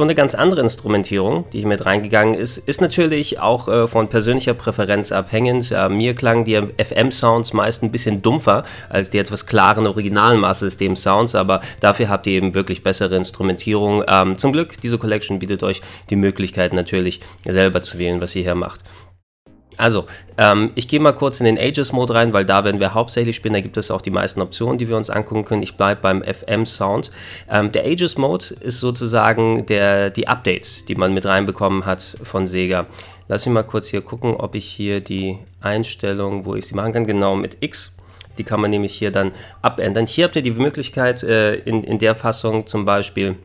Schon 0.00 0.08
eine 0.08 0.14
ganz 0.14 0.34
andere 0.34 0.62
Instrumentierung, 0.62 1.44
die 1.52 1.58
hier 1.58 1.66
mit 1.66 1.84
reingegangen 1.84 2.34
ist, 2.34 2.56
ist 2.56 2.80
natürlich 2.80 3.38
auch 3.38 3.68
äh, 3.68 3.86
von 3.86 4.08
persönlicher 4.08 4.54
Präferenz 4.54 5.12
abhängend. 5.12 5.70
Äh, 5.72 5.90
mir 5.90 6.14
klangen 6.14 6.46
die 6.46 6.58
FM-Sounds 6.58 7.52
meist 7.52 7.82
ein 7.82 7.92
bisschen 7.92 8.22
dumpfer 8.22 8.64
als 8.88 9.10
die 9.10 9.18
etwas 9.18 9.44
klaren 9.44 9.86
originalen 9.86 10.40
Master 10.40 10.64
System 10.64 10.96
Sounds, 10.96 11.34
aber 11.34 11.60
dafür 11.80 12.08
habt 12.08 12.26
ihr 12.26 12.32
eben 12.32 12.54
wirklich 12.54 12.82
bessere 12.82 13.14
Instrumentierung. 13.14 14.02
Ähm, 14.08 14.38
zum 14.38 14.52
Glück, 14.52 14.80
diese 14.80 14.96
Collection 14.96 15.38
bietet 15.38 15.62
euch 15.62 15.82
die 16.08 16.16
Möglichkeit 16.16 16.72
natürlich 16.72 17.20
selber 17.44 17.82
zu 17.82 17.98
wählen, 17.98 18.22
was 18.22 18.34
ihr 18.34 18.44
hier 18.44 18.54
macht. 18.54 18.80
Also, 19.80 20.04
ähm, 20.36 20.72
ich 20.74 20.88
gehe 20.88 21.00
mal 21.00 21.12
kurz 21.12 21.40
in 21.40 21.46
den 21.46 21.58
Ages-Mode 21.58 22.14
rein, 22.14 22.32
weil 22.32 22.44
da 22.44 22.64
werden 22.64 22.80
wir 22.80 22.92
hauptsächlich 22.92 23.34
spielen. 23.34 23.54
Da 23.54 23.60
gibt 23.60 23.78
es 23.78 23.90
auch 23.90 24.02
die 24.02 24.10
meisten 24.10 24.42
Optionen, 24.42 24.76
die 24.76 24.88
wir 24.88 24.96
uns 24.96 25.08
angucken 25.08 25.44
können. 25.44 25.62
Ich 25.62 25.76
bleibe 25.76 26.02
beim 26.02 26.22
FM-Sound. 26.22 27.10
Ähm, 27.50 27.72
der 27.72 27.86
Ages-Mode 27.86 28.56
ist 28.60 28.80
sozusagen 28.80 29.64
der, 29.66 30.10
die 30.10 30.28
Updates, 30.28 30.84
die 30.84 30.96
man 30.96 31.14
mit 31.14 31.24
reinbekommen 31.24 31.86
hat 31.86 32.02
von 32.22 32.46
Sega. 32.46 32.86
Lass 33.28 33.46
mich 33.46 33.54
mal 33.54 33.62
kurz 33.62 33.88
hier 33.88 34.02
gucken, 34.02 34.34
ob 34.34 34.54
ich 34.54 34.66
hier 34.66 35.00
die 35.00 35.38
Einstellung, 35.62 36.44
wo 36.44 36.56
ich 36.56 36.66
sie 36.66 36.74
machen 36.74 36.92
kann, 36.92 37.06
genau 37.06 37.34
mit 37.36 37.58
X. 37.60 37.96
Die 38.36 38.44
kann 38.44 38.60
man 38.60 38.70
nämlich 38.70 38.94
hier 38.94 39.10
dann 39.10 39.32
abändern. 39.62 40.06
Hier 40.06 40.26
habt 40.26 40.36
ihr 40.36 40.42
die 40.42 40.50
Möglichkeit, 40.50 41.22
äh, 41.22 41.54
in, 41.54 41.84
in 41.84 41.98
der 41.98 42.14
Fassung 42.14 42.66
zum 42.66 42.84
Beispiel 42.84 43.36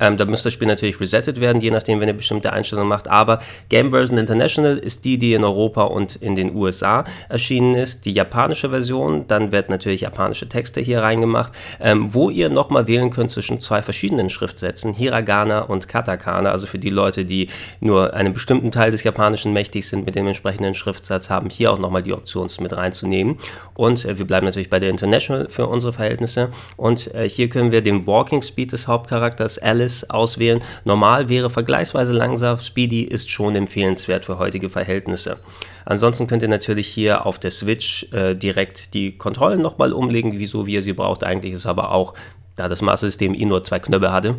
ähm, 0.00 0.16
da 0.16 0.24
müsste 0.24 0.46
das 0.46 0.54
Spiel 0.54 0.66
natürlich 0.66 0.98
resettet 0.98 1.40
werden, 1.40 1.60
je 1.60 1.70
nachdem, 1.70 2.00
wenn 2.00 2.08
ihr 2.08 2.14
bestimmte 2.14 2.52
Einstellungen 2.52 2.88
macht. 2.88 3.08
Aber 3.08 3.40
Game 3.68 3.90
Version 3.90 4.18
International 4.18 4.78
ist 4.78 5.04
die, 5.04 5.18
die 5.18 5.34
in 5.34 5.44
Europa 5.44 5.82
und 5.84 6.16
in 6.16 6.34
den 6.34 6.54
USA 6.56 7.04
erschienen 7.28 7.74
ist. 7.74 8.06
Die 8.06 8.12
japanische 8.12 8.70
Version, 8.70 9.26
dann 9.28 9.52
wird 9.52 9.68
natürlich 9.68 10.00
japanische 10.02 10.48
Texte 10.48 10.80
hier 10.80 11.02
reingemacht, 11.02 11.52
ähm, 11.80 12.12
wo 12.12 12.30
ihr 12.30 12.48
nochmal 12.48 12.86
wählen 12.86 13.10
könnt 13.10 13.30
zwischen 13.30 13.60
zwei 13.60 13.82
verschiedenen 13.82 14.30
Schriftsätzen, 14.30 14.94
Hiragana 14.94 15.60
und 15.60 15.86
Katakana. 15.86 16.50
Also 16.50 16.66
für 16.66 16.78
die 16.78 16.90
Leute, 16.90 17.24
die 17.24 17.48
nur 17.80 18.14
einen 18.14 18.32
bestimmten 18.32 18.70
Teil 18.70 18.90
des 18.90 19.04
Japanischen 19.04 19.52
mächtig 19.52 19.86
sind 19.86 20.06
mit 20.06 20.14
dem 20.14 20.26
entsprechenden 20.26 20.74
Schriftsatz, 20.74 21.30
haben 21.30 21.50
hier 21.50 21.72
auch 21.72 21.78
nochmal 21.78 22.02
die 22.02 22.12
Option 22.12 22.40
mit 22.60 22.74
reinzunehmen. 22.74 23.38
Und 23.74 24.04
äh, 24.06 24.18
wir 24.18 24.26
bleiben 24.26 24.46
natürlich 24.46 24.70
bei 24.70 24.80
der 24.80 24.88
International 24.88 25.48
für 25.50 25.66
unsere 25.66 25.92
Verhältnisse. 25.92 26.50
Und 26.76 27.14
äh, 27.14 27.28
hier 27.28 27.48
können 27.50 27.70
wir 27.70 27.82
den 27.82 28.06
Walking 28.06 28.40
Speed 28.40 28.72
des 28.72 28.88
Hauptcharakters 28.88 29.58
Alice 29.58 29.89
Alice 29.90 30.04
auswählen. 30.10 30.60
Normal 30.84 31.28
wäre 31.28 31.50
vergleichsweise 31.50 32.12
langsam, 32.12 32.58
Speedy 32.58 33.02
ist 33.02 33.30
schon 33.30 33.56
empfehlenswert 33.56 34.24
für 34.24 34.38
heutige 34.38 34.70
Verhältnisse. 34.70 35.38
Ansonsten 35.84 36.26
könnt 36.26 36.42
ihr 36.42 36.48
natürlich 36.48 36.86
hier 36.86 37.26
auf 37.26 37.38
der 37.38 37.50
Switch 37.50 38.06
äh, 38.12 38.34
direkt 38.34 38.94
die 38.94 39.16
Kontrollen 39.16 39.60
nochmal 39.60 39.92
umlegen, 39.92 40.38
wieso 40.38 40.66
wie 40.66 40.74
ihr 40.74 40.82
sie 40.82 40.92
braucht. 40.92 41.24
Eigentlich 41.24 41.54
ist 41.54 41.66
aber 41.66 41.92
auch, 41.92 42.14
da 42.56 42.68
das 42.68 42.82
Master-System 42.82 43.34
eh 43.34 43.44
nur 43.44 43.64
zwei 43.64 43.80
Knöpfe 43.80 44.12
hatte, 44.12 44.36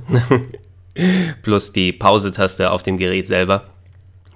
plus 1.44 1.74
die 1.74 1.92
Pause-Taste 1.92 2.72
auf 2.72 2.84
dem 2.84 2.98
Gerät 2.98 3.28
selber 3.28 3.66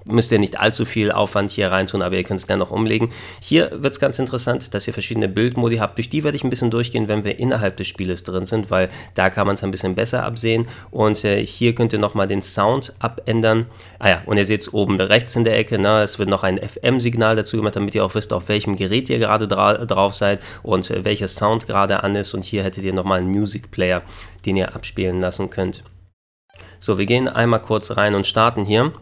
müsst 0.06 0.32
ihr 0.32 0.40
nicht 0.40 0.60
allzu 0.60 0.86
viel 0.86 1.12
Aufwand 1.12 1.52
hier 1.52 1.72
reintun, 1.72 2.02
aber 2.02 2.16
ihr 2.16 2.24
könnt 2.24 2.40
es 2.40 2.48
gerne 2.48 2.64
noch 2.64 2.72
umlegen. 2.72 3.10
Hier 3.42 3.72
wird 3.74 3.94
es 3.94 4.00
ganz 4.00 4.20
interessant, 4.20 4.74
dass 4.74 4.88
ihr 4.88 4.94
verschiedene 4.94 5.28
Bildmodi 5.28 5.78
habt. 5.78 5.98
Durch 5.98 6.10
die 6.10 6.24
werde 6.24 6.38
ich 6.38 6.44
ein 6.44 6.50
bisschen 6.50 6.72
durchgehen, 6.72 7.08
wenn 7.08 7.24
wir 7.24 7.40
innerhalb 7.40 7.78
des 7.78 7.88
Spieles 7.88 8.24
drin 8.24 8.46
sind, 8.46 8.70
weil 8.70 8.90
da 9.16 9.30
kann 9.30 9.48
man 9.48 9.56
es 9.56 9.64
ein 9.64 9.72
bisschen 9.72 9.96
besser 9.96 10.24
absehen. 10.24 10.68
Und 10.92 11.24
äh, 11.24 11.46
hier 11.46 11.76
könnt 11.76 11.94
ihr 11.94 12.00
nochmal 12.00 12.28
den 12.28 12.42
Sound 12.42 12.94
abändern. 13.00 13.66
Ah 14.00 14.10
ja, 14.10 14.22
und 14.26 14.38
ihr 14.38 14.46
seht 14.46 14.62
es 14.62 14.74
oben 14.74 15.00
rechts 15.00 15.36
in 15.36 15.44
der 15.44 15.58
Ecke, 15.58 15.78
na, 15.80 16.04
es 16.04 16.20
wird 16.20 16.30
noch 16.30 16.44
ein 16.44 16.58
FM-Signal 16.58 17.36
dazu 17.36 17.58
gemacht, 17.58 17.76
damit 17.76 17.96
ihr 17.96 18.06
auch 18.06 18.16
wisst, 18.16 18.34
auf 18.34 18.48
welchem 18.48 18.76
Gerät 18.76 19.10
ihr 19.10 19.20
gerade 19.20 19.48
dra 19.48 19.74
drauf 19.86 20.14
seid 20.14 20.42
und 20.64 20.90
äh, 20.92 21.04
welcher 21.04 21.28
Sound 21.28 21.68
gerade 21.68 22.04
an 22.04 22.16
ist. 22.16 22.34
Und 22.34 22.46
hier 22.46 22.64
hättet 22.64 22.84
ihr 22.84 22.94
nochmal 22.94 23.20
einen 23.20 23.30
Music 23.30 23.72
Player, 23.72 24.04
den 24.46 24.56
ihr 24.56 24.76
abspielen 24.76 25.20
lassen 25.20 25.50
könnt. 25.50 25.84
So, 26.80 26.98
wir 26.98 27.06
gehen 27.06 27.28
einmal 27.28 27.62
kurz 27.62 27.98
rein 27.98 28.16
und 28.16 28.28
starten 28.28 28.66
hier. 28.66 28.94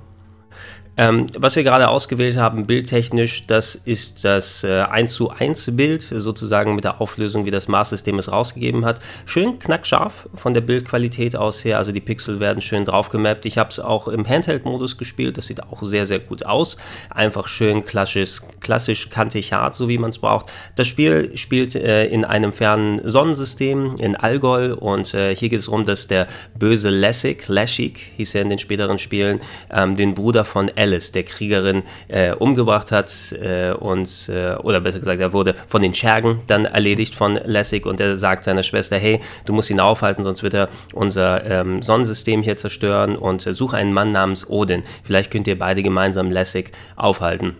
Ähm, 0.95 1.25
was 1.35 1.55
wir 1.55 1.63
gerade 1.63 1.89
ausgewählt 1.89 2.37
haben, 2.37 2.67
bildtechnisch, 2.67 3.47
das 3.47 3.73
ist 3.73 4.23
das 4.23 4.63
äh, 4.63 4.81
1 4.81 5.11
zu 5.11 5.31
1 5.31 5.75
Bild, 5.75 6.03
sozusagen 6.03 6.75
mit 6.75 6.83
der 6.83 7.01
Auflösung, 7.01 7.45
wie 7.45 7.51
das 7.51 7.67
Maßsystem 7.67 8.19
es 8.19 8.31
rausgegeben 8.31 8.85
hat. 8.85 8.99
Schön 9.25 9.57
knackscharf 9.57 10.29
von 10.35 10.53
der 10.53 10.61
Bildqualität 10.61 11.35
aus 11.35 11.65
her, 11.65 11.79
also 11.79 11.91
die 11.91 11.99
Pixel 11.99 12.39
werden 12.39 12.61
schön 12.61 12.85
drauf 12.85 13.09
gemappt. 13.09 13.47
Ich 13.47 13.57
habe 13.57 13.69
es 13.71 13.79
auch 13.79 14.07
im 14.07 14.27
Handheld-Modus 14.27 14.99
gespielt, 14.99 15.39
das 15.39 15.47
sieht 15.47 15.63
auch 15.63 15.81
sehr, 15.81 16.05
sehr 16.05 16.19
gut 16.19 16.45
aus. 16.45 16.77
Einfach 17.09 17.47
schön 17.47 17.85
klassisch, 17.85 18.41
klassisch 18.59 19.09
kantig 19.09 19.51
hart, 19.51 19.73
so 19.73 19.89
wie 19.89 19.97
man 19.97 20.11
es 20.11 20.19
braucht. 20.19 20.51
Das 20.75 20.87
Spiel 20.87 21.35
spielt 21.35 21.73
äh, 21.75 22.05
in 22.05 22.23
einem 22.23 22.53
fernen 22.53 23.01
Sonnensystem 23.09 23.95
in 23.99 24.15
Allgäu 24.15 24.75
und 24.75 25.15
äh, 25.15 25.35
hier 25.35 25.49
geht 25.49 25.59
es 25.59 25.65
darum, 25.65 25.85
dass 25.85 26.05
der 26.05 26.27
böse 26.55 26.91
Lessig, 26.91 27.47
Lashik 27.47 27.97
hieß 28.17 28.35
er 28.35 28.43
in 28.43 28.49
den 28.49 28.59
späteren 28.59 28.99
Spielen, 28.99 29.41
ähm, 29.71 29.95
den 29.95 30.13
Bruder 30.13 30.45
von 30.45 30.69
Alice, 30.83 31.11
der 31.11 31.23
Kriegerin, 31.23 31.83
äh, 32.07 32.33
umgebracht 32.33 32.91
hat 32.91 33.11
äh, 33.33 33.71
und, 33.71 34.29
äh, 34.29 34.55
oder 34.55 34.81
besser 34.81 34.99
gesagt, 34.99 35.21
er 35.21 35.33
wurde 35.33 35.55
von 35.65 35.81
den 35.81 35.93
Schergen 35.93 36.41
dann 36.47 36.65
erledigt 36.65 37.15
von 37.15 37.39
Lessig 37.45 37.85
und 37.85 37.99
er 37.99 38.17
sagt 38.17 38.43
seiner 38.43 38.63
Schwester, 38.63 38.97
hey, 38.97 39.19
du 39.45 39.53
musst 39.53 39.69
ihn 39.69 39.79
aufhalten, 39.79 40.23
sonst 40.23 40.43
wird 40.43 40.53
er 40.53 40.69
unser 40.93 41.45
ähm, 41.45 41.81
Sonnensystem 41.81 42.41
hier 42.41 42.57
zerstören 42.57 43.15
und 43.15 43.41
suche 43.41 43.77
einen 43.77 43.93
Mann 43.93 44.11
namens 44.11 44.49
Odin. 44.49 44.83
Vielleicht 45.03 45.31
könnt 45.31 45.47
ihr 45.47 45.57
beide 45.57 45.83
gemeinsam 45.83 46.31
Lessig 46.31 46.71
aufhalten. 46.95 47.55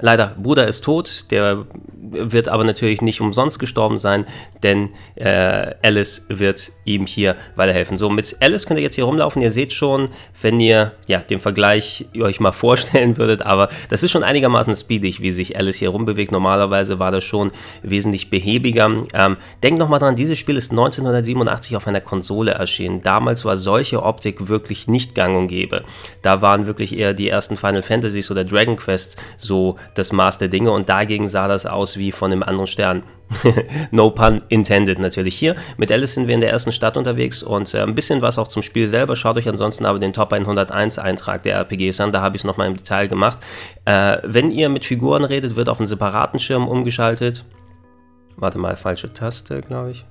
Leider, 0.00 0.34
Bruder 0.36 0.66
ist 0.66 0.82
tot, 0.82 1.30
der 1.30 1.66
wird 2.10 2.48
aber 2.48 2.64
natürlich 2.64 3.00
nicht 3.00 3.20
umsonst 3.20 3.58
gestorben 3.58 3.98
sein, 3.98 4.26
denn 4.62 4.90
äh, 5.14 5.74
Alice 5.82 6.26
wird 6.28 6.72
ihm 6.84 7.06
hier 7.06 7.36
weiterhelfen. 7.56 7.96
So, 7.96 8.10
mit 8.10 8.36
Alice 8.40 8.66
könnt 8.66 8.78
ihr 8.78 8.84
jetzt 8.84 8.96
hier 8.96 9.04
rumlaufen. 9.04 9.40
Ihr 9.40 9.50
seht 9.50 9.72
schon, 9.72 10.08
wenn 10.42 10.60
ihr 10.60 10.92
ja, 11.06 11.18
den 11.18 11.40
Vergleich 11.40 12.06
euch 12.20 12.40
mal 12.40 12.52
vorstellen 12.64 13.16
würdet, 13.16 13.42
aber 13.42 13.68
das 13.88 14.02
ist 14.02 14.10
schon 14.10 14.22
einigermaßen 14.22 14.74
speedig, 14.74 15.20
wie 15.20 15.32
sich 15.32 15.56
Alice 15.56 15.78
hier 15.78 15.90
rumbewegt. 15.90 16.32
Normalerweise 16.32 16.98
war 16.98 17.12
das 17.12 17.24
schon 17.24 17.52
wesentlich 17.82 18.30
behäbiger. 18.30 19.04
Ähm, 19.14 19.36
denkt 19.62 19.78
nochmal 19.78 20.00
dran, 20.00 20.16
dieses 20.16 20.38
Spiel 20.38 20.56
ist 20.56 20.72
1987 20.72 21.76
auf 21.76 21.86
einer 21.86 22.00
Konsole 22.00 22.52
erschienen. 22.52 23.02
Damals 23.02 23.44
war 23.44 23.56
solche 23.56 24.02
Optik 24.02 24.48
wirklich 24.48 24.88
nicht 24.88 25.14
gang 25.14 25.36
und 25.36 25.48
gäbe. 25.48 25.82
Da 26.22 26.42
waren 26.42 26.66
wirklich 26.66 26.98
eher 26.98 27.14
die 27.14 27.28
ersten 27.28 27.56
Final 27.56 27.82
Fantasies 27.82 28.30
oder 28.30 28.44
Dragon 28.44 28.76
Quests 28.76 29.16
so 29.36 29.73
das 29.94 30.12
Maß 30.12 30.38
der 30.38 30.48
Dinge 30.48 30.70
und 30.70 30.88
dagegen 30.88 31.28
sah 31.28 31.48
das 31.48 31.66
aus 31.66 31.96
wie 31.96 32.12
von 32.12 32.32
einem 32.32 32.42
anderen 32.42 32.66
Stern. 32.66 33.02
no 33.90 34.10
pun 34.10 34.42
intended 34.48 34.98
natürlich 34.98 35.36
hier. 35.36 35.56
Mit 35.76 35.90
Alice 35.90 36.14
sind 36.14 36.28
wir 36.28 36.34
in 36.34 36.40
der 36.40 36.50
ersten 36.50 36.72
Stadt 36.72 36.96
unterwegs 36.96 37.42
und 37.42 37.72
äh, 37.74 37.82
ein 37.82 37.94
bisschen 37.94 38.22
was 38.22 38.38
auch 38.38 38.48
zum 38.48 38.62
Spiel 38.62 38.86
selber. 38.86 39.16
Schaut 39.16 39.36
euch 39.36 39.48
ansonsten 39.48 39.86
aber 39.86 39.98
den 39.98 40.12
Top 40.12 40.32
101 40.32 40.98
Eintrag 40.98 41.42
der 41.42 41.56
RPGs 41.56 42.00
an, 42.00 42.12
da 42.12 42.20
habe 42.20 42.36
ich 42.36 42.40
es 42.40 42.44
nochmal 42.44 42.68
im 42.68 42.76
Detail 42.76 43.08
gemacht. 43.08 43.38
Äh, 43.84 44.18
wenn 44.24 44.50
ihr 44.50 44.68
mit 44.68 44.84
Figuren 44.84 45.24
redet, 45.24 45.56
wird 45.56 45.68
auf 45.68 45.80
einen 45.80 45.86
separaten 45.86 46.38
Schirm 46.38 46.68
umgeschaltet. 46.68 47.44
Warte 48.36 48.58
mal, 48.58 48.76
falsche 48.76 49.12
Taste, 49.12 49.62
glaube 49.62 49.92
ich. 49.92 50.04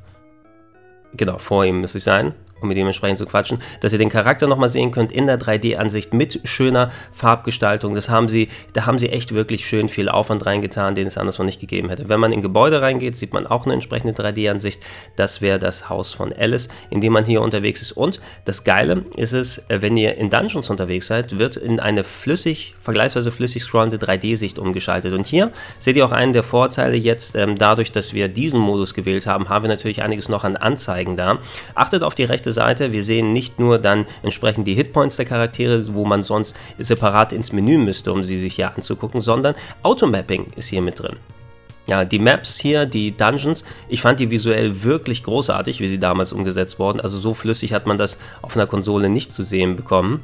Genau, 1.13 1.37
vor 1.37 1.65
ihm 1.65 1.81
müsste 1.81 1.99
ich 1.99 2.03
sein 2.03 2.33
um 2.63 2.69
mit 2.69 2.77
dementsprechend 2.77 3.17
zu 3.19 3.25
quatschen, 3.25 3.59
dass 3.81 3.93
ihr 3.93 3.99
den 3.99 4.09
Charakter 4.09 4.47
nochmal 4.47 4.69
sehen 4.69 4.91
könnt 4.91 5.11
in 5.11 5.27
der 5.27 5.39
3D-Ansicht 5.39 6.13
mit 6.13 6.39
schöner 6.45 6.89
Farbgestaltung. 7.11 7.93
Das 7.93 8.09
haben 8.09 8.27
sie, 8.27 8.47
da 8.73 8.85
haben 8.85 8.97
sie 8.97 9.09
echt 9.09 9.33
wirklich 9.33 9.65
schön 9.65 9.89
viel 9.89 10.09
Aufwand 10.09 10.45
reingetan, 10.45 10.95
den 10.95 11.07
es 11.07 11.17
anderswo 11.17 11.43
nicht 11.43 11.59
gegeben 11.59 11.89
hätte. 11.89 12.09
Wenn 12.09 12.19
man 12.19 12.31
in 12.31 12.41
Gebäude 12.41 12.81
reingeht, 12.81 13.15
sieht 13.15 13.33
man 13.33 13.45
auch 13.45 13.65
eine 13.65 13.73
entsprechende 13.73 14.13
3D-Ansicht. 14.13 14.81
Das 15.15 15.41
wäre 15.41 15.59
das 15.59 15.89
Haus 15.89 16.13
von 16.13 16.33
Alice, 16.33 16.69
in 16.89 17.01
dem 17.01 17.13
man 17.13 17.25
hier 17.25 17.41
unterwegs 17.41 17.81
ist. 17.81 17.91
Und 17.91 18.21
das 18.45 18.63
Geile 18.63 19.05
ist 19.15 19.33
es, 19.33 19.65
wenn 19.67 19.97
ihr 19.97 20.15
in 20.17 20.29
Dungeons 20.29 20.69
unterwegs 20.69 21.07
seid, 21.07 21.37
wird 21.37 21.57
in 21.57 21.79
eine 21.79 22.03
flüssig, 22.03 22.75
vergleichsweise 22.81 23.31
flüssig 23.31 23.63
scrollende 23.63 23.97
3D-Sicht 23.97 24.57
umgeschaltet. 24.57 25.13
Und 25.13 25.27
hier 25.27 25.51
seht 25.79 25.97
ihr 25.97 26.05
auch 26.05 26.11
einen 26.11 26.33
der 26.33 26.43
Vorteile 26.43 26.95
jetzt, 26.95 27.35
ähm, 27.35 27.57
dadurch, 27.57 27.91
dass 27.91 28.13
wir 28.13 28.29
diesen 28.29 28.59
Modus 28.59 28.93
gewählt 28.93 29.27
haben, 29.27 29.49
haben 29.49 29.65
wir 29.65 29.69
natürlich 29.69 30.01
einiges 30.01 30.29
noch 30.29 30.45
an 30.45 30.55
Anzeigen 30.55 31.17
da. 31.17 31.39
Achtet 31.75 32.03
auf 32.03 32.15
die 32.15 32.23
rechte 32.23 32.52
Seite. 32.53 32.91
Wir 32.91 33.03
sehen 33.03 33.33
nicht 33.33 33.59
nur 33.59 33.79
dann 33.79 34.05
entsprechend 34.21 34.67
die 34.67 34.75
Hitpoints 34.75 35.17
der 35.17 35.25
Charaktere, 35.25 35.93
wo 35.93 36.05
man 36.05 36.23
sonst 36.23 36.55
separat 36.79 37.33
ins 37.33 37.51
Menü 37.51 37.77
müsste, 37.77 38.13
um 38.13 38.23
sie 38.23 38.39
sich 38.39 38.55
hier 38.55 38.73
anzugucken, 38.73 39.19
sondern 39.19 39.55
Automapping 39.81 40.47
ist 40.55 40.69
hier 40.69 40.81
mit 40.81 40.99
drin. 40.99 41.17
Ja, 41.85 42.05
die 42.05 42.19
Maps 42.19 42.59
hier, 42.59 42.85
die 42.85 43.11
Dungeons, 43.11 43.65
ich 43.89 44.01
fand 44.01 44.19
die 44.21 44.31
visuell 44.31 44.83
wirklich 44.83 45.23
großartig, 45.23 45.81
wie 45.81 45.89
sie 45.89 45.99
damals 45.99 46.31
umgesetzt 46.31 46.79
wurden. 46.79 47.01
Also 47.01 47.17
so 47.17 47.33
flüssig 47.33 47.73
hat 47.73 47.87
man 47.87 47.97
das 47.97 48.17
auf 48.41 48.55
einer 48.55 48.67
Konsole 48.67 49.09
nicht 49.09 49.33
zu 49.33 49.43
sehen 49.43 49.75
bekommen. 49.75 50.21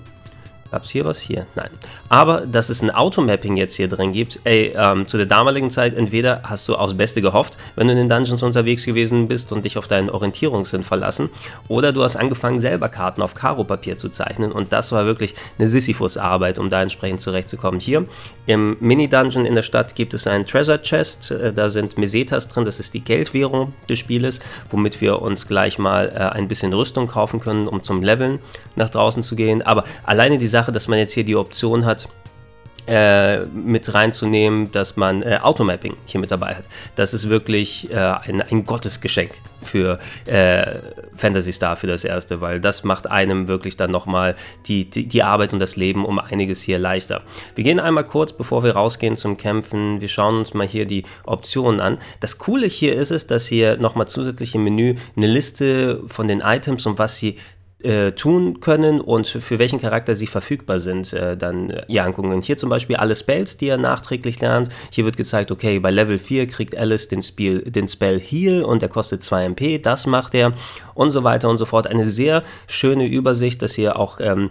Gab 0.71 0.83
es 0.83 0.89
hier 0.91 1.05
was? 1.05 1.19
Hier? 1.19 1.47
Nein. 1.55 1.69
Aber 2.09 2.45
dass 2.45 2.69
es 2.69 2.83
ein 2.83 2.91
Automapping 2.91 3.57
jetzt 3.57 3.75
hier 3.75 3.87
drin 3.87 4.11
gibt, 4.11 4.39
ey, 4.43 4.73
ähm, 4.75 5.07
zu 5.07 5.17
der 5.17 5.25
damaligen 5.25 5.71
Zeit, 5.71 5.95
entweder 5.95 6.41
hast 6.43 6.67
du 6.67 6.75
aufs 6.75 6.95
Beste 6.95 7.21
gehofft, 7.21 7.57
wenn 7.75 7.87
du 7.87 7.93
in 7.93 7.97
den 7.97 8.09
Dungeons 8.09 8.43
unterwegs 8.43 8.85
gewesen 8.85 9.27
bist 9.27 9.51
und 9.51 9.65
dich 9.65 9.77
auf 9.77 9.87
deinen 9.87 10.09
Orientierungssinn 10.09 10.83
verlassen, 10.83 11.29
oder 11.67 11.91
du 11.91 12.03
hast 12.03 12.17
angefangen, 12.17 12.59
selber 12.59 12.89
Karten 12.89 13.21
auf 13.21 13.33
Karo-Papier 13.33 13.97
zu 13.97 14.09
zeichnen 14.09 14.51
und 14.51 14.71
das 14.71 14.91
war 14.91 15.05
wirklich 15.05 15.33
eine 15.57 15.67
Sisyphus-Arbeit, 15.67 16.59
um 16.59 16.69
da 16.69 16.81
entsprechend 16.81 17.21
zurechtzukommen. 17.21 17.79
Hier 17.79 18.05
im 18.45 18.77
Mini-Dungeon 18.79 19.45
in 19.45 19.55
der 19.55 19.63
Stadt 19.63 19.95
gibt 19.95 20.13
es 20.13 20.27
einen 20.27 20.45
Treasure 20.45 20.81
Chest, 20.81 21.31
äh, 21.31 21.51
da 21.51 21.69
sind 21.69 21.97
Mesetas 21.97 22.47
drin, 22.47 22.65
das 22.65 22.79
ist 22.79 22.93
die 22.93 23.03
Geldwährung 23.03 23.73
des 23.89 23.97
Spieles, 23.97 24.39
womit 24.69 25.01
wir 25.01 25.21
uns 25.21 25.47
gleich 25.47 25.79
mal 25.79 26.09
äh, 26.09 26.35
ein 26.35 26.47
bisschen 26.47 26.73
Rüstung 26.73 27.07
kaufen 27.07 27.39
können, 27.39 27.67
um 27.67 27.81
zum 27.81 28.03
Leveln 28.03 28.39
nach 28.75 28.89
draußen 28.89 29.23
zu 29.23 29.35
gehen. 29.35 29.61
Aber 29.61 29.83
alleine 30.05 30.37
die 30.37 30.47
Sache, 30.47 30.58
dass 30.67 30.87
man 30.87 30.99
jetzt 30.99 31.13
hier 31.13 31.23
die 31.23 31.35
Option 31.35 31.85
hat, 31.85 32.09
äh, 32.89 33.45
mit 33.45 33.93
reinzunehmen, 33.93 34.71
dass 34.71 34.97
man 34.97 35.21
äh, 35.21 35.37
Automapping 35.43 35.95
hier 36.05 36.19
mit 36.19 36.31
dabei 36.31 36.55
hat. 36.55 36.63
Das 36.95 37.13
ist 37.13 37.29
wirklich 37.29 37.91
äh, 37.91 37.95
ein, 37.95 38.41
ein, 38.41 38.65
Gottesgeschenk 38.65 39.31
für 39.61 39.99
äh, 40.25 40.79
Fantasy 41.15 41.53
Star 41.53 41.75
für 41.75 41.85
das 41.85 42.03
erste, 42.03 42.41
weil 42.41 42.59
das 42.59 42.83
macht 42.83 43.05
einem 43.05 43.47
wirklich 43.47 43.77
dann 43.77 43.91
nochmal 43.91 44.33
die, 44.65 44.89
die, 44.89 45.07
die 45.07 45.21
Arbeit 45.21 45.53
und 45.53 45.59
das 45.59 45.75
Leben 45.75 46.03
um 46.03 46.17
einiges 46.17 46.63
hier 46.63 46.79
leichter. 46.79 47.21
Wir 47.53 47.63
gehen 47.63 47.79
einmal 47.79 48.05
kurz, 48.05 48.33
bevor 48.33 48.63
wir 48.63 48.71
rausgehen 48.71 49.15
zum 49.15 49.37
Kämpfen, 49.37 50.01
wir 50.01 50.09
schauen 50.09 50.37
uns 50.37 50.55
mal 50.55 50.65
hier 50.65 50.87
die 50.87 51.03
Optionen 51.25 51.81
an. 51.81 51.99
Das 52.21 52.39
Coole 52.39 52.65
hier 52.65 52.95
ist 52.95 53.11
es, 53.11 53.27
dass 53.27 53.45
hier 53.45 53.77
nochmal 53.77 54.07
zusätzlich 54.07 54.55
im 54.55 54.63
Menü 54.63 54.95
eine 55.15 55.27
Liste 55.27 56.01
von 56.07 56.27
den 56.27 56.41
Items 56.41 56.87
und 56.87 56.97
was 56.97 57.17
sie 57.17 57.37
äh, 57.83 58.11
tun 58.11 58.59
können 58.59 58.99
und 58.99 59.27
für 59.27 59.57
welchen 59.57 59.79
Charakter 59.79 60.15
sie 60.15 60.27
verfügbar 60.27 60.79
sind, 60.79 61.13
äh, 61.13 61.37
dann 61.37 61.69
äh, 61.69 61.85
Jankungen. 61.87 62.41
Hier 62.41 62.57
zum 62.57 62.69
Beispiel 62.69 62.97
alle 62.97 63.15
Spells, 63.15 63.57
die 63.57 63.69
er 63.69 63.77
nachträglich 63.77 64.41
lernt. 64.41 64.69
Hier 64.91 65.05
wird 65.05 65.17
gezeigt, 65.17 65.51
okay, 65.51 65.79
bei 65.79 65.89
Level 65.89 66.19
4 66.19 66.47
kriegt 66.47 66.77
Alice 66.77 67.07
den, 67.07 67.21
Spiel, 67.21 67.61
den 67.61 67.87
Spell 67.87 68.19
Heal 68.19 68.63
und 68.63 68.81
der 68.81 68.89
kostet 68.89 69.23
2 69.23 69.45
MP, 69.45 69.79
das 69.79 70.05
macht 70.07 70.35
er 70.35 70.53
und 70.93 71.11
so 71.11 71.23
weiter 71.23 71.49
und 71.49 71.57
so 71.57 71.65
fort. 71.65 71.87
Eine 71.87 72.05
sehr 72.05 72.43
schöne 72.67 73.07
Übersicht, 73.07 73.61
dass 73.61 73.77
ihr 73.77 73.97
auch 73.97 74.19
ähm, 74.19 74.49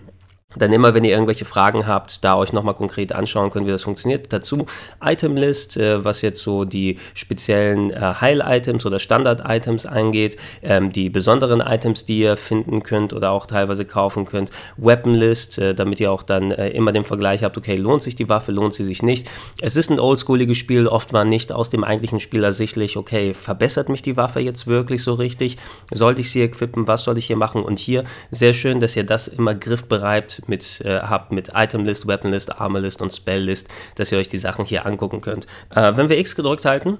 dann 0.56 0.72
immer, 0.72 0.94
wenn 0.94 1.04
ihr 1.04 1.10
irgendwelche 1.10 1.44
Fragen 1.44 1.86
habt, 1.86 2.24
da 2.24 2.34
euch 2.36 2.54
nochmal 2.54 2.72
konkret 2.72 3.12
anschauen 3.12 3.50
könnt, 3.50 3.66
wie 3.66 3.70
das 3.70 3.82
funktioniert. 3.82 4.32
Dazu 4.32 4.64
Itemlist, 5.04 5.76
äh, 5.76 6.02
was 6.02 6.22
jetzt 6.22 6.40
so 6.40 6.64
die 6.64 6.98
speziellen 7.12 7.90
äh, 7.90 8.14
Heil-Items 8.18 8.86
oder 8.86 8.98
Standard-Items 8.98 9.84
angeht, 9.84 10.38
ähm, 10.62 10.90
die 10.90 11.10
besonderen 11.10 11.60
Items, 11.60 12.06
die 12.06 12.20
ihr 12.20 12.38
finden 12.38 12.82
könnt 12.82 13.12
oder 13.12 13.30
auch 13.30 13.44
teilweise 13.44 13.84
kaufen 13.84 14.24
könnt. 14.24 14.50
Weaponlist, 14.78 15.58
äh, 15.58 15.74
damit 15.74 16.00
ihr 16.00 16.10
auch 16.10 16.22
dann 16.22 16.50
immer 16.50 16.92
den 16.92 17.04
Vergleich 17.04 17.44
habt, 17.44 17.58
okay, 17.58 17.76
lohnt 17.76 18.02
sich 18.02 18.16
die 18.16 18.30
Waffe, 18.30 18.50
lohnt 18.50 18.72
sie 18.72 18.84
sich 18.84 19.02
nicht. 19.02 19.28
Es 19.60 19.76
ist 19.76 19.90
ein 19.90 20.00
oldschooliges 20.00 20.56
Spiel, 20.56 20.88
oft 20.88 21.12
war 21.12 21.26
nicht 21.26 21.52
aus 21.52 21.68
dem 21.68 21.84
eigentlichen 21.84 22.20
Spiel 22.20 22.42
ersichtlich, 22.42 22.96
okay, 22.96 23.34
verbessert 23.34 23.90
mich 23.90 24.00
die 24.00 24.16
Waffe 24.16 24.40
jetzt 24.40 24.66
wirklich 24.66 25.02
so 25.02 25.12
richtig? 25.12 25.58
Sollte 25.92 26.22
ich 26.22 26.30
sie 26.30 26.42
equippen? 26.42 26.86
Was 26.86 27.04
soll 27.04 27.18
ich 27.18 27.26
hier 27.26 27.36
machen? 27.36 27.62
Und 27.62 27.78
hier 27.78 28.04
sehr 28.30 28.54
schön, 28.54 28.80
dass 28.80 28.96
ihr 28.96 29.04
das 29.04 29.28
immer 29.28 29.54
griffbereit 29.54 30.42
mit 30.48 30.80
äh, 30.84 31.00
habt 31.00 31.32
mit 31.32 31.50
Itemlist, 31.54 32.06
Weaponlist, 32.06 32.60
Armorlist 32.60 33.02
und 33.02 33.12
Spelllist, 33.12 33.68
dass 33.96 34.12
ihr 34.12 34.18
euch 34.18 34.28
die 34.28 34.38
Sachen 34.38 34.64
hier 34.64 34.86
angucken 34.86 35.20
könnt. 35.20 35.46
Äh, 35.74 35.96
wenn 35.96 36.08
wir 36.08 36.18
X 36.18 36.34
gedrückt 36.34 36.64
halten, 36.64 36.98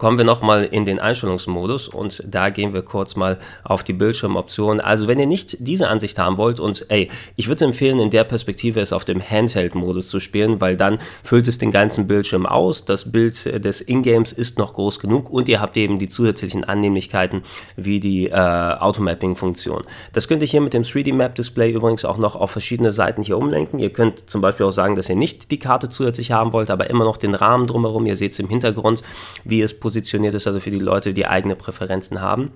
kommen 0.00 0.16
wir 0.16 0.24
nochmal 0.24 0.64
in 0.64 0.86
den 0.86 0.98
Einstellungsmodus 0.98 1.86
und 1.86 2.24
da 2.26 2.48
gehen 2.48 2.72
wir 2.72 2.80
kurz 2.80 3.16
mal 3.16 3.38
auf 3.64 3.84
die 3.84 3.92
Bildschirmoptionen. 3.92 4.80
Also 4.80 5.06
wenn 5.08 5.18
ihr 5.18 5.26
nicht 5.26 5.58
diese 5.60 5.88
Ansicht 5.88 6.18
haben 6.18 6.38
wollt 6.38 6.58
und 6.58 6.86
ey, 6.88 7.10
ich 7.36 7.48
würde 7.48 7.66
empfehlen, 7.66 8.00
in 8.00 8.08
der 8.08 8.24
Perspektive 8.24 8.80
es 8.80 8.94
auf 8.94 9.04
dem 9.04 9.20
Handheld-Modus 9.20 10.08
zu 10.08 10.18
spielen, 10.18 10.58
weil 10.62 10.78
dann 10.78 11.00
füllt 11.22 11.48
es 11.48 11.58
den 11.58 11.70
ganzen 11.70 12.06
Bildschirm 12.06 12.46
aus. 12.46 12.86
Das 12.86 13.12
Bild 13.12 13.62
des 13.62 13.82
Ingames 13.82 14.32
ist 14.32 14.58
noch 14.58 14.72
groß 14.72 15.00
genug 15.00 15.28
und 15.28 15.50
ihr 15.50 15.60
habt 15.60 15.76
eben 15.76 15.98
die 15.98 16.08
zusätzlichen 16.08 16.64
Annehmlichkeiten 16.64 17.42
wie 17.76 18.00
die 18.00 18.28
äh, 18.28 18.32
Automapping-Funktion. 18.34 19.82
Das 20.14 20.28
könnt 20.28 20.40
ihr 20.40 20.48
hier 20.48 20.62
mit 20.62 20.72
dem 20.72 20.84
3D-Map-Display 20.84 21.72
übrigens 21.72 22.06
auch 22.06 22.16
noch 22.16 22.36
auf 22.36 22.50
verschiedene 22.50 22.92
Seiten 22.92 23.22
hier 23.22 23.36
umlenken. 23.36 23.78
Ihr 23.78 23.92
könnt 23.92 24.30
zum 24.30 24.40
Beispiel 24.40 24.64
auch 24.64 24.72
sagen, 24.72 24.94
dass 24.94 25.10
ihr 25.10 25.16
nicht 25.16 25.50
die 25.50 25.58
Karte 25.58 25.90
zusätzlich 25.90 26.32
haben 26.32 26.54
wollt, 26.54 26.70
aber 26.70 26.88
immer 26.88 27.04
noch 27.04 27.18
den 27.18 27.34
Rahmen 27.34 27.66
drumherum. 27.66 28.06
Ihr 28.06 28.16
seht 28.16 28.32
es 28.32 28.38
im 28.38 28.48
Hintergrund, 28.48 29.02
wie 29.44 29.60
es 29.60 29.78
positioniert 29.78 29.89
ist, 30.34 30.46
also 30.46 30.60
für 30.60 30.70
die 30.70 30.78
Leute, 30.78 31.14
die 31.14 31.26
eigene 31.26 31.56
Präferenzen 31.56 32.20
haben. 32.20 32.52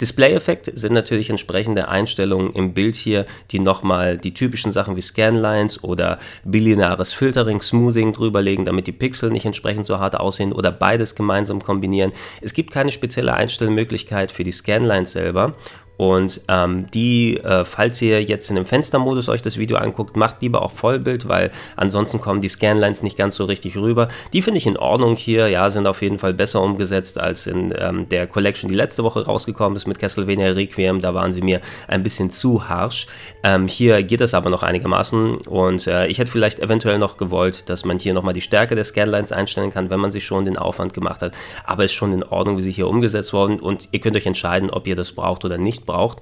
Display-Effekt 0.00 0.70
sind 0.74 0.92
natürlich 0.92 1.30
entsprechende 1.30 1.88
Einstellungen 1.88 2.52
im 2.52 2.74
Bild 2.74 2.96
hier, 2.96 3.26
die 3.50 3.58
nochmal 3.58 4.18
die 4.18 4.34
typischen 4.34 4.72
Sachen 4.72 4.96
wie 4.96 5.02
Scanlines 5.02 5.82
oder 5.82 6.18
bilineares 6.44 7.12
Filtering, 7.12 7.60
Smoothing 7.60 8.12
drüberlegen, 8.12 8.64
damit 8.64 8.86
die 8.86 8.92
Pixel 8.92 9.30
nicht 9.30 9.46
entsprechend 9.46 9.86
so 9.86 9.98
hart 9.98 10.16
aussehen 10.16 10.52
oder 10.52 10.70
beides 10.70 11.14
gemeinsam 11.14 11.62
kombinieren. 11.62 12.12
Es 12.40 12.54
gibt 12.54 12.72
keine 12.72 12.92
spezielle 12.92 13.34
Einstellmöglichkeit 13.34 14.32
für 14.32 14.44
die 14.44 14.52
Scanlines 14.52 15.12
selber 15.12 15.54
und 15.96 16.40
ähm, 16.48 16.90
die, 16.92 17.38
äh, 17.38 17.64
falls 17.64 18.02
ihr 18.02 18.22
jetzt 18.22 18.50
in 18.50 18.56
dem 18.56 18.66
Fenstermodus 18.66 19.28
euch 19.28 19.42
das 19.42 19.58
Video 19.58 19.76
anguckt, 19.76 20.16
macht 20.16 20.42
lieber 20.42 20.62
auch 20.62 20.72
Vollbild, 20.72 21.28
weil 21.28 21.50
ansonsten 21.76 22.20
kommen 22.20 22.40
die 22.40 22.48
Scanlines 22.48 23.02
nicht 23.02 23.16
ganz 23.16 23.36
so 23.36 23.44
richtig 23.44 23.76
rüber. 23.76 24.08
Die 24.32 24.42
finde 24.42 24.58
ich 24.58 24.66
in 24.66 24.76
Ordnung 24.76 25.16
hier, 25.16 25.48
ja, 25.48 25.70
sind 25.70 25.86
auf 25.86 26.02
jeden 26.02 26.18
Fall 26.18 26.34
besser 26.34 26.62
umgesetzt 26.62 27.18
als 27.18 27.46
in 27.46 27.72
ähm, 27.78 28.08
der 28.08 28.26
Collection, 28.26 28.68
die 28.68 28.74
letzte 28.74 29.04
Woche 29.04 29.24
rausgekommen 29.24 29.76
ist 29.76 29.86
mit 29.86 29.98
Castlevania 29.98 30.52
Requiem. 30.52 31.00
Da 31.00 31.14
waren 31.14 31.32
sie 31.32 31.42
mir 31.42 31.60
ein 31.86 32.02
bisschen 32.02 32.30
zu 32.30 32.68
harsh. 32.68 33.06
Ähm, 33.42 33.68
hier 33.68 34.02
geht 34.02 34.20
das 34.20 34.34
aber 34.34 34.50
noch 34.50 34.62
einigermaßen 34.62 35.36
und 35.46 35.86
äh, 35.86 36.06
ich 36.08 36.18
hätte 36.18 36.30
vielleicht 36.30 36.58
eventuell 36.58 36.98
noch 36.98 37.16
gewollt, 37.16 37.68
dass 37.68 37.84
man 37.84 37.98
hier 37.98 38.14
nochmal 38.14 38.34
die 38.34 38.40
Stärke 38.40 38.74
der 38.74 38.84
Scanlines 38.84 39.30
einstellen 39.30 39.70
kann, 39.70 39.90
wenn 39.90 40.00
man 40.00 40.10
sich 40.10 40.24
schon 40.24 40.44
den 40.44 40.58
Aufwand 40.58 40.92
gemacht 40.92 41.22
hat. 41.22 41.32
Aber 41.64 41.84
ist 41.84 41.92
schon 41.92 42.12
in 42.12 42.24
Ordnung, 42.24 42.58
wie 42.58 42.62
sie 42.62 42.72
hier 42.72 42.88
umgesetzt 42.88 43.32
worden 43.32 43.60
und 43.60 43.88
ihr 43.92 44.00
könnt 44.00 44.16
euch 44.16 44.26
entscheiden, 44.26 44.70
ob 44.70 44.86
ihr 44.86 44.96
das 44.96 45.12
braucht 45.12 45.44
oder 45.44 45.58
nicht 45.58 45.83
braucht, 45.84 46.18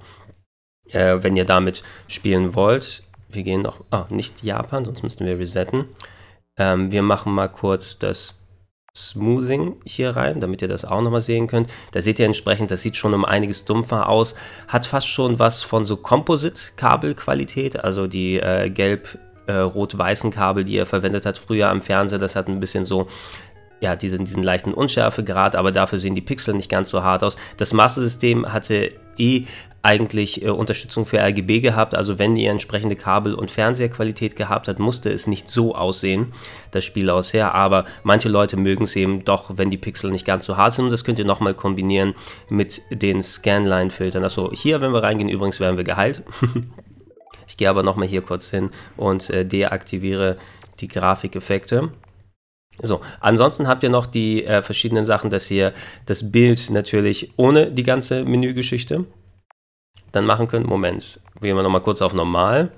äh, 0.91 1.19
wenn 1.21 1.37
ihr 1.37 1.45
damit 1.45 1.83
spielen 2.09 2.55
wollt. 2.55 3.03
Wir 3.29 3.43
gehen 3.43 3.63
noch, 3.63 3.81
oh, 3.91 4.05
nicht 4.11 4.43
Japan, 4.43 4.85
sonst 4.85 5.03
müssten 5.03 5.25
wir 5.25 5.39
resetten. 5.39 5.87
Ähm, 6.59 6.91
wir 6.91 7.03
machen 7.03 7.33
mal 7.33 7.49
kurz 7.49 7.99
das 7.99 8.47
Smoothing 8.95 9.77
hier 9.87 10.17
rein, 10.17 10.41
damit 10.41 10.61
ihr 10.61 10.69
das 10.69 10.85
auch 10.85 11.01
nochmal 11.01 11.23
sehen 11.23 11.47
könnt. 11.47 11.73
Da 11.93 12.03
seht 12.03 12.19
ihr 12.19 12.27
entsprechend, 12.27 12.71
das 12.71 12.83
sieht 12.83 12.99
schon 12.99 13.15
um 13.15 13.25
einiges 13.25 13.65
dumpfer 13.65 14.07
aus. 14.09 14.35
Hat 14.69 14.87
fast 14.87 15.09
schon 15.09 15.39
was 15.39 15.63
von 15.63 15.87
so 15.87 15.97
Composite-Kabelqualität, 15.97 17.83
also 17.83 18.07
die 18.07 18.39
äh, 18.39 18.69
gelb- 18.69 19.19
äh, 19.47 20.31
Kabel, 20.31 20.65
die 20.65 20.77
er 20.77 20.85
verwendet 20.85 21.25
hat 21.25 21.39
früher 21.39 21.71
am 21.71 21.81
Fernseher, 21.81 22.19
das 22.19 22.37
hat 22.37 22.49
ein 22.49 22.61
bisschen 22.61 22.85
so 22.85 23.09
ja, 23.81 23.97
diesen, 23.97 24.25
diesen 24.25 24.43
leichten 24.43 24.75
Unschärfegrad, 24.75 25.57
aber 25.57 25.73
dafür 25.73 25.99
sehen 25.99 26.15
die 26.15 26.21
Pixel 26.21 26.55
nicht 26.55 26.71
ganz 26.71 26.91
so 26.91 27.03
hart 27.03 27.25
aus. 27.25 27.37
Das 27.57 27.73
Master-System 27.73 28.53
hatte 28.53 28.93
eh 29.19 29.45
eigentlich 29.83 30.43
äh, 30.43 30.51
Unterstützung 30.51 31.07
für 31.07 31.19
RGB 31.19 31.61
gehabt, 31.61 31.95
also 31.95 32.19
wenn 32.19 32.37
ihr 32.37 32.51
entsprechende 32.51 32.97
Kabel- 32.97 33.35
und 33.35 33.51
Fernseherqualität 33.51 34.37
gehabt 34.37 34.69
habt, 34.69 34.79
musste 34.79 35.11
es 35.11 35.27
nicht 35.27 35.49
so 35.49 35.75
aussehen, 35.75 36.33
das 36.71 36.85
Spiel 36.85 37.11
ausher, 37.11 37.55
aber 37.55 37.85
manche 38.05 38.29
Leute 38.29 38.57
mögen 38.57 38.85
es 38.85 38.95
eben 38.95 39.25
doch, 39.25 39.57
wenn 39.57 39.71
die 39.71 39.79
Pixel 39.79 40.13
nicht 40.13 40.25
ganz 40.25 40.47
so 40.47 40.57
hart 40.57 40.75
sind 40.75 40.85
und 40.87 40.93
das 40.93 41.05
könnt 41.05 41.19
ihr 41.19 41.25
nochmal 41.25 41.55
kombinieren 41.55 42.15
mit 42.49 42.81
den 42.91 43.23
Scanline-Filtern. 43.23 44.23
Also 44.23 44.53
hier, 44.53 44.81
wenn 44.81 44.93
wir 44.93 45.03
reingehen, 45.03 45.29
übrigens 45.29 45.59
werden 45.59 45.77
wir 45.77 45.85
geheilt. 45.85 46.23
ich 47.49 47.57
gehe 47.57 47.69
aber 47.69 47.83
nochmal 47.83 48.07
hier 48.07 48.23
kurz 48.23 48.51
hin 48.51 48.71
und 48.97 49.31
äh, 49.31 49.45
deaktiviere 49.45 50.37
die 50.81 50.89
Grafikeffekte. 50.89 51.91
So, 52.81 53.01
ansonsten 53.21 53.69
habt 53.69 53.83
ihr 53.83 53.91
noch 53.91 54.07
die 54.07 54.45
äh, 54.45 54.63
verschiedenen 54.63 55.05
Sachen, 55.05 55.31
dass 55.31 55.51
ihr 55.51 55.73
das 56.07 56.33
Bild 56.33 56.71
natürlich 56.71 57.33
ohne 57.37 57.71
die 57.71 57.83
ganze 57.83 58.25
Menügeschichte 58.25 59.05
dann 60.13 60.25
machen 60.25 60.49
könnt. 60.49 60.67
Moment, 60.67 61.21
gehen 61.41 61.57
wir 61.57 61.63
nochmal 61.63 61.83
kurz 61.83 62.01
auf 62.03 62.15
Normal 62.15 62.73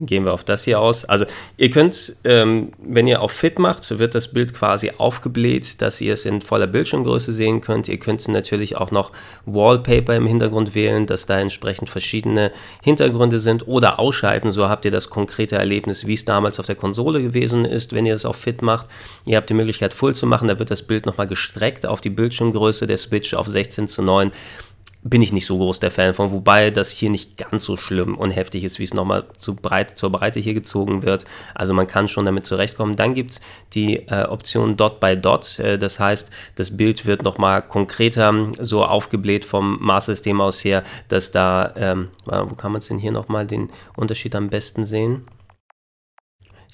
gehen 0.00 0.24
wir 0.24 0.32
auf 0.32 0.44
das 0.44 0.62
hier 0.62 0.78
aus. 0.78 1.04
Also 1.04 1.24
ihr 1.56 1.70
könnt, 1.70 2.14
ähm, 2.22 2.70
wenn 2.78 3.08
ihr 3.08 3.20
auf 3.20 3.32
Fit 3.32 3.58
macht, 3.58 3.98
wird 3.98 4.14
das 4.14 4.32
Bild 4.32 4.54
quasi 4.54 4.92
aufgebläht, 4.96 5.82
dass 5.82 6.00
ihr 6.00 6.12
es 6.12 6.24
in 6.24 6.40
voller 6.40 6.68
Bildschirmgröße 6.68 7.32
sehen 7.32 7.60
könnt. 7.60 7.88
Ihr 7.88 7.98
könnt 7.98 8.26
natürlich 8.28 8.76
auch 8.76 8.92
noch 8.92 9.10
Wallpaper 9.44 10.14
im 10.14 10.28
Hintergrund 10.28 10.76
wählen, 10.76 11.06
dass 11.06 11.26
da 11.26 11.40
entsprechend 11.40 11.90
verschiedene 11.90 12.52
Hintergründe 12.80 13.40
sind 13.40 13.66
oder 13.66 13.98
ausschalten. 13.98 14.52
So 14.52 14.68
habt 14.68 14.84
ihr 14.84 14.92
das 14.92 15.10
konkrete 15.10 15.56
Erlebnis, 15.56 16.06
wie 16.06 16.14
es 16.14 16.24
damals 16.24 16.60
auf 16.60 16.66
der 16.66 16.76
Konsole 16.76 17.20
gewesen 17.20 17.64
ist, 17.64 17.92
wenn 17.92 18.06
ihr 18.06 18.14
es 18.14 18.24
auf 18.24 18.36
Fit 18.36 18.62
macht. 18.62 18.86
Ihr 19.24 19.36
habt 19.36 19.50
die 19.50 19.54
Möglichkeit 19.54 19.94
Full 19.94 20.14
zu 20.14 20.28
machen, 20.28 20.46
da 20.46 20.60
wird 20.60 20.70
das 20.70 20.82
Bild 20.82 21.06
nochmal 21.06 21.26
gestreckt 21.26 21.86
auf 21.86 22.00
die 22.00 22.10
Bildschirmgröße 22.10 22.86
der 22.86 22.98
Switch 22.98 23.34
auf 23.34 23.48
16 23.48 23.88
zu 23.88 24.02
9 24.02 24.30
bin 25.02 25.22
ich 25.22 25.32
nicht 25.32 25.46
so 25.46 25.58
groß 25.58 25.80
der 25.80 25.90
Fan 25.90 26.14
von, 26.14 26.32
wobei 26.32 26.70
das 26.70 26.90
hier 26.90 27.10
nicht 27.10 27.36
ganz 27.36 27.64
so 27.64 27.76
schlimm 27.76 28.16
und 28.16 28.30
heftig 28.30 28.64
ist, 28.64 28.78
wie 28.78 28.84
es 28.84 28.94
nochmal 28.94 29.24
zu 29.36 29.54
breit, 29.54 29.96
zur 29.96 30.10
Breite 30.10 30.40
hier 30.40 30.54
gezogen 30.54 31.02
wird. 31.02 31.24
Also 31.54 31.72
man 31.72 31.86
kann 31.86 32.08
schon 32.08 32.24
damit 32.24 32.44
zurechtkommen. 32.44 32.96
Dann 32.96 33.14
gibt 33.14 33.32
es 33.32 33.40
die 33.74 34.06
äh, 34.08 34.24
Option 34.24 34.76
Dot 34.76 35.00
by 35.00 35.16
Dot, 35.16 35.58
äh, 35.60 35.78
das 35.78 36.00
heißt, 36.00 36.30
das 36.56 36.76
Bild 36.76 37.06
wird 37.06 37.22
nochmal 37.22 37.62
konkreter 37.62 38.48
so 38.58 38.84
aufgebläht 38.84 39.44
vom 39.44 39.78
Maßsystem 39.80 40.40
aus 40.40 40.64
her, 40.64 40.82
dass 41.08 41.30
da, 41.30 41.72
ähm, 41.76 42.08
wo 42.24 42.54
kann 42.54 42.72
man 42.72 42.80
es 42.80 42.88
denn 42.88 42.98
hier 42.98 43.12
nochmal 43.12 43.46
den 43.46 43.70
Unterschied 43.96 44.34
am 44.34 44.48
besten 44.48 44.84
sehen? 44.84 45.26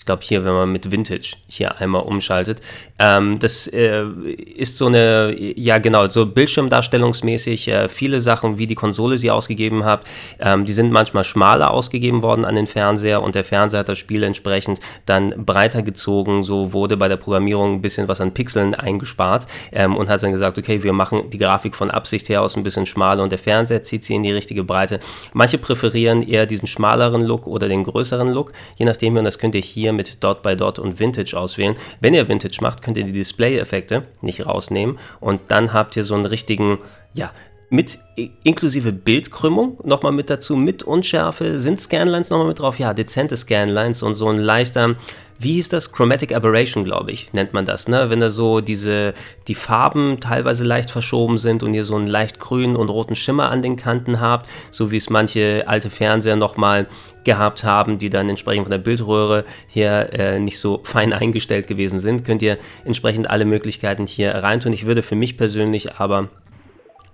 Ich 0.04 0.06
glaube 0.06 0.22
hier, 0.22 0.44
wenn 0.44 0.52
man 0.52 0.70
mit 0.70 0.90
Vintage 0.90 1.36
hier 1.48 1.80
einmal 1.80 2.02
umschaltet. 2.02 2.60
Ähm, 2.98 3.38
das 3.38 3.66
äh, 3.66 4.04
ist 4.04 4.76
so 4.76 4.84
eine, 4.84 5.34
ja 5.38 5.78
genau, 5.78 6.06
so 6.10 6.26
bildschirmdarstellungsmäßig 6.26 7.68
äh, 7.68 7.88
viele 7.88 8.20
Sachen, 8.20 8.58
wie 8.58 8.66
die 8.66 8.74
Konsole 8.74 9.16
sie 9.16 9.30
ausgegeben 9.30 9.86
hat. 9.86 10.02
Ähm, 10.40 10.66
die 10.66 10.74
sind 10.74 10.92
manchmal 10.92 11.24
schmaler 11.24 11.70
ausgegeben 11.70 12.20
worden 12.20 12.44
an 12.44 12.54
den 12.54 12.66
Fernseher 12.66 13.22
und 13.22 13.34
der 13.34 13.46
Fernseher 13.46 13.80
hat 13.80 13.88
das 13.88 13.96
Spiel 13.96 14.24
entsprechend 14.24 14.78
dann 15.06 15.46
breiter 15.46 15.80
gezogen. 15.80 16.42
So 16.42 16.74
wurde 16.74 16.98
bei 16.98 17.08
der 17.08 17.16
Programmierung 17.16 17.76
ein 17.76 17.80
bisschen 17.80 18.06
was 18.06 18.20
an 18.20 18.34
Pixeln 18.34 18.74
eingespart 18.74 19.46
ähm, 19.72 19.96
und 19.96 20.10
hat 20.10 20.22
dann 20.22 20.32
gesagt, 20.32 20.58
okay, 20.58 20.82
wir 20.82 20.92
machen 20.92 21.30
die 21.30 21.38
Grafik 21.38 21.74
von 21.74 21.90
Absicht 21.90 22.28
her 22.28 22.42
aus 22.42 22.58
ein 22.58 22.62
bisschen 22.62 22.84
schmaler 22.84 23.22
und 23.22 23.32
der 23.32 23.38
Fernseher 23.38 23.82
zieht 23.82 24.04
sie 24.04 24.16
in 24.16 24.22
die 24.22 24.32
richtige 24.32 24.64
Breite. 24.64 25.00
Manche 25.32 25.56
präferieren 25.56 26.20
eher 26.20 26.44
diesen 26.44 26.68
schmaleren 26.68 27.22
Look 27.22 27.46
oder 27.46 27.68
den 27.68 27.84
größeren 27.84 28.28
Look, 28.28 28.52
je 28.76 28.84
nachdem, 28.84 29.16
und 29.16 29.24
das 29.24 29.38
könnt 29.38 29.54
ihr 29.54 29.62
hier 29.62 29.93
mit 29.96 30.22
Dot 30.22 30.42
by 30.42 30.56
Dot 30.56 30.78
und 30.78 30.98
Vintage 30.98 31.36
auswählen. 31.36 31.74
Wenn 32.00 32.14
ihr 32.14 32.28
Vintage 32.28 32.58
macht, 32.60 32.82
könnt 32.82 32.96
ihr 32.96 33.04
die 33.04 33.12
Display-Effekte 33.12 34.04
nicht 34.20 34.46
rausnehmen 34.46 34.98
und 35.20 35.42
dann 35.48 35.72
habt 35.72 35.96
ihr 35.96 36.04
so 36.04 36.14
einen 36.14 36.26
richtigen, 36.26 36.78
ja, 37.14 37.32
mit 37.70 37.98
inklusive 38.44 38.92
Bildkrümmung 38.92 39.78
nochmal 39.84 40.12
mit 40.12 40.30
dazu, 40.30 40.54
mit 40.54 40.82
Unschärfe, 40.84 41.58
sind 41.58 41.80
Scanlines 41.80 42.30
nochmal 42.30 42.48
mit 42.48 42.60
drauf? 42.60 42.78
Ja, 42.78 42.94
dezente 42.94 43.36
Scanlines 43.36 44.02
und 44.02 44.14
so 44.14 44.28
ein 44.28 44.36
leichter, 44.36 44.94
wie 45.38 45.52
hieß 45.54 45.68
das? 45.68 45.92
Chromatic 45.92 46.34
Aberration, 46.34 46.84
glaube 46.84 47.10
ich, 47.10 47.32
nennt 47.32 47.52
man 47.52 47.64
das, 47.64 47.88
ne? 47.88 48.08
Wenn 48.08 48.20
da 48.20 48.30
so 48.30 48.60
diese, 48.60 49.14
die 49.48 49.54
Farben 49.54 50.20
teilweise 50.20 50.64
leicht 50.64 50.90
verschoben 50.90 51.38
sind 51.38 51.62
und 51.62 51.74
ihr 51.74 51.84
so 51.84 51.96
einen 51.96 52.06
leicht 52.06 52.38
grünen 52.38 52.76
und 52.76 52.88
roten 52.88 53.16
Schimmer 53.16 53.50
an 53.50 53.60
den 53.60 53.76
Kanten 53.76 54.20
habt, 54.20 54.48
so 54.70 54.90
wie 54.90 54.96
es 54.96 55.10
manche 55.10 55.64
alte 55.66 55.90
Fernseher 55.90 56.36
nochmal 56.36 56.86
gehabt 57.24 57.64
haben, 57.64 57.98
die 57.98 58.10
dann 58.10 58.28
entsprechend 58.28 58.66
von 58.66 58.70
der 58.70 58.78
Bildröhre 58.78 59.44
hier 59.66 60.10
äh, 60.12 60.38
nicht 60.38 60.58
so 60.58 60.80
fein 60.84 61.12
eingestellt 61.12 61.66
gewesen 61.66 61.98
sind, 61.98 62.24
könnt 62.24 62.42
ihr 62.42 62.58
entsprechend 62.84 63.28
alle 63.28 63.44
Möglichkeiten 63.44 64.06
hier 64.06 64.34
reintun. 64.34 64.72
Ich 64.72 64.86
würde 64.86 65.02
für 65.02 65.16
mich 65.16 65.36
persönlich 65.36 65.96
aber 65.96 66.28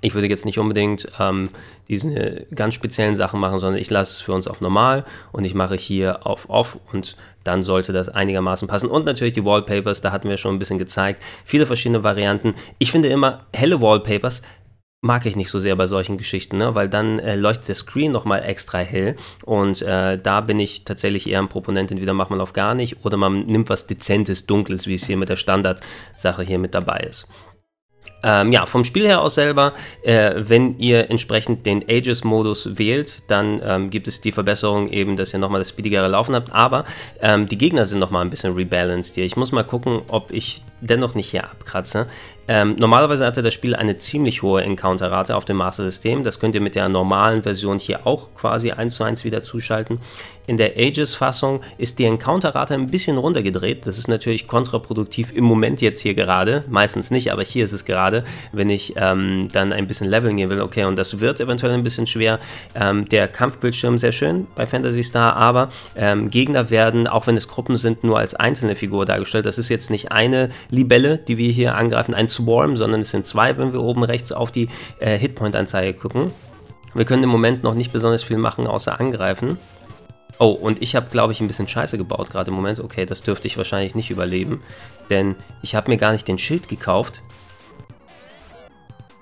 ich 0.01 0.15
würde 0.15 0.29
jetzt 0.29 0.45
nicht 0.45 0.59
unbedingt 0.59 1.09
ähm, 1.19 1.49
diese 1.89 2.47
ganz 2.55 2.75
speziellen 2.75 3.17
Sachen 3.17 3.41
machen, 3.41 3.59
sondern 3.59 3.81
ich 3.81 3.91
lasse 3.91 4.15
es 4.15 4.21
für 4.21 4.33
uns 4.33 4.49
auf 4.49 4.61
normal 4.61 5.05
und 5.33 5.45
ich 5.45 5.55
mache 5.55 5.77
hier 5.77 6.27
auf 6.27 6.49
off 6.49 6.79
und 6.93 7.17
dann 7.45 7.63
sollte 7.63 7.93
das 7.93 8.09
einigermaßen 8.09 8.69
passen. 8.69 8.89
Und 8.89 9.07
natürlich 9.07 9.33
die 9.33 9.45
Wallpapers, 9.45 10.01
da 10.01 10.13
hatten 10.13 10.29
wir 10.29 10.37
schon 10.37 10.55
ein 10.55 10.59
bisschen 10.59 10.79
gezeigt. 10.79 11.23
Viele 11.45 11.67
verschiedene 11.67 12.05
Varianten. 12.05 12.55
Ich 12.79 12.93
finde 12.93 13.09
immer 13.09 13.47
helle 13.55 13.81
Wallpapers 13.81 14.43
mag 15.03 15.25
ich 15.25 15.35
nicht 15.35 15.51
so 15.51 15.59
sehr 15.59 15.77
bei 15.77 15.87
solchen 15.87 16.19
Geschichten, 16.19 16.59
ne? 16.59 16.75
weil 16.75 16.89
dann 16.89 17.19
äh, 17.19 17.37
leuchtet 17.37 17.69
der 17.69 17.75
Screen 17.75 18.13
nochmal 18.13 18.43
extra 18.45 18.79
hell 18.79 19.17
und 19.45 19.81
äh, 19.81 20.19
da 20.19 20.41
bin 20.43 20.61
ich 20.61 20.85
tatsächlich 20.85 21.29
eher 21.29 21.39
ein 21.39 21.49
Proponent, 21.49 21.91
entweder 21.91 22.13
macht 22.13 22.31
man 22.31 22.41
auf 22.41 22.53
gar 22.53 22.75
nicht 22.75 23.05
oder 23.05 23.17
man 23.17 23.47
nimmt 23.47 23.71
was 23.71 23.87
Dezentes, 23.87 24.45
Dunkles, 24.47 24.87
wie 24.87 24.95
es 24.95 25.07
hier 25.07 25.17
mit 25.17 25.31
der 25.31 25.37
Standardsache 25.37 26.43
hier 26.43 26.59
mit 26.59 26.75
dabei 26.75 26.99
ist. 27.09 27.29
Ähm, 28.22 28.52
ja, 28.52 28.66
vom 28.66 28.85
Spiel 28.85 29.06
her 29.06 29.20
aus 29.22 29.35
selber, 29.35 29.72
äh, 30.02 30.33
wenn 30.37 30.78
ihr 30.78 31.11
entsprechend 31.11 31.64
den 31.66 31.83
Aegis-Modus 31.88 32.78
wählt, 32.78 33.30
dann 33.30 33.61
ähm, 33.64 33.90
gibt 33.90 34.09
es 34.09 34.20
die 34.20 34.33
Verbesserung 34.33 34.88
eben, 34.90 35.16
dass 35.16 35.33
ihr 35.33 35.38
nochmal 35.38 35.61
das 35.61 35.70
speedigere 35.70 36.09
Laufen 36.09 36.35
habt, 36.35 36.52
aber 36.52 36.85
ähm, 37.20 37.48
die 37.48 37.59
Gegner 37.59 37.87
sind 37.87 37.98
nochmal 37.98 38.24
ein 38.24 38.30
bisschen 38.30 38.52
rebalanced 38.52 39.14
hier. 39.14 39.24
Ich 39.24 39.37
muss 39.37 39.52
mal 39.52 39.64
gucken, 39.64 40.02
ob 40.09 40.33
ich 40.33 40.62
dennoch 40.80 41.14
nicht 41.14 41.30
hier 41.30 41.44
abkratze. 41.44 42.06
Ähm, 42.53 42.75
normalerweise 42.81 43.25
hatte 43.25 43.43
das 43.43 43.55
Spiel 43.55 43.77
eine 43.77 43.97
ziemlich 43.97 44.43
hohe 44.43 44.65
Encounter-Rate 44.65 45.37
auf 45.37 45.45
dem 45.45 45.59
Master 45.59 45.85
System. 45.85 46.25
Das 46.25 46.41
könnt 46.41 46.57
ihr 46.57 46.61
mit 46.61 46.75
der 46.75 46.89
normalen 46.89 47.45
Version 47.45 47.79
hier 47.79 48.09
auch 48.09 48.35
quasi 48.35 48.73
1 48.73 48.93
zu 48.93 49.05
1 49.05 49.25
wieder 49.25 49.41
zuschalten. 49.41 50.01
In 50.49 50.57
der 50.57 50.77
Aegis-Fassung 50.77 51.61
ist 51.79 52.01
die 52.01 52.05
Encounter-Rate 52.07 52.75
ein 52.75 52.89
bisschen 52.89 53.19
runtergedreht. 53.19 53.87
Das 53.87 53.99
ist 53.99 54.09
natürlich 54.09 54.49
kontraproduktiv 54.49 55.33
im 55.33 55.45
Moment 55.45 55.81
jetzt 55.81 56.01
hier 56.01 56.15
gerade. 56.15 56.65
Meistens 56.69 57.13
nicht, 57.13 57.31
aber 57.31 57.45
hier 57.45 57.65
ist 57.65 57.73
es 57.73 57.85
gerade, 57.85 58.25
wenn 58.51 58.69
ich 58.69 58.95
ähm, 58.97 59.47
dann 59.53 59.73
ein 59.73 59.87
bisschen 59.87 60.09
leveln 60.09 60.37
gehen 60.37 60.51
will. 60.51 60.61
Okay, 60.61 60.87
und 60.87 60.97
das 60.97 61.21
wird 61.21 61.39
eventuell 61.39 61.73
ein 61.75 61.85
bisschen 61.85 62.09
schwer. 62.09 62.41
Ähm, 62.75 63.09
der 63.09 63.29
Kampfbildschirm 63.29 63.97
sehr 63.97 64.11
schön 64.11 64.49
bei 64.57 64.67
Fantasy 64.67 65.05
Star, 65.05 65.37
aber 65.37 65.69
ähm, 65.95 66.31
Gegner 66.31 66.69
werden, 66.71 67.07
auch 67.07 67.29
wenn 67.29 67.37
es 67.37 67.47
Gruppen 67.47 67.77
sind, 67.77 68.03
nur 68.03 68.19
als 68.19 68.35
einzelne 68.35 68.75
Figur 68.75 69.07
dargestellt. 69.07 69.47
Das 69.47 69.57
ist 69.57 69.69
jetzt 69.69 69.89
nicht 69.89 70.11
eine 70.11 70.49
Libelle, 70.69 71.19
die 71.19 71.39
wir 71.39 71.53
hier 71.53 71.77
angreifen, 71.77 72.13
ein 72.13 72.27
Swarm, 72.40 72.76
sondern 72.76 73.00
es 73.00 73.11
sind 73.11 73.26
zwei, 73.26 73.57
wenn 73.59 73.72
wir 73.72 73.83
oben 73.83 74.03
rechts 74.03 74.33
auf 74.33 74.50
die 74.50 74.68
äh, 74.98 75.18
Hitpoint-Anzeige 75.18 75.98
gucken. 75.98 76.31
Wir 76.94 77.05
können 77.05 77.22
im 77.22 77.29
Moment 77.31 77.62
noch 77.62 77.74
nicht 77.74 77.92
besonders 77.92 78.22
viel 78.22 78.38
machen, 78.38 78.66
außer 78.66 78.98
angreifen. 78.98 79.59
Oh, 80.38 80.50
und 80.50 80.81
ich 80.83 80.96
habe, 80.96 81.07
glaube 81.11 81.33
ich, 81.33 81.40
ein 81.40 81.46
bisschen 81.46 81.68
Scheiße 81.68 81.98
gebaut 81.98 82.31
gerade 82.31 82.50
im 82.50 82.57
Moment. 82.57 82.81
Okay, 82.81 83.05
das 83.05 83.22
dürfte 83.22 83.46
ich 83.46 83.59
wahrscheinlich 83.59 83.94
nicht 83.94 84.11
überleben, 84.11 84.62
denn 85.11 85.37
ich 85.62 85.74
habe 85.74 85.90
mir 85.90 85.98
gar 85.98 86.12
nicht 86.12 86.26
den 86.26 86.38
Schild 86.38 86.68
gekauft. 86.68 87.22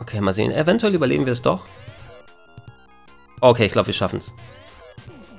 Okay, 0.00 0.20
mal 0.20 0.33
sehen. 0.33 0.52
Eventuell 0.52 0.94
überleben 0.94 1.26
wir 1.26 1.33
es 1.33 1.42
doch. 1.42 1.66
Okay, 3.40 3.66
ich 3.66 3.72
glaube, 3.72 3.88
wir 3.88 3.94
schaffen 3.94 4.18
es. 4.18 4.33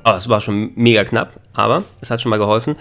Oh, 0.06 0.12
es 0.12 0.30
war 0.30 0.42
schon 0.42 0.72
mega 0.76 1.04
knapp, 1.04 1.40
aber 1.54 1.84
es 2.02 2.12
hat 2.12 2.22
schon 2.22 2.30
mal 2.30 2.40
geholfen. 2.40 2.76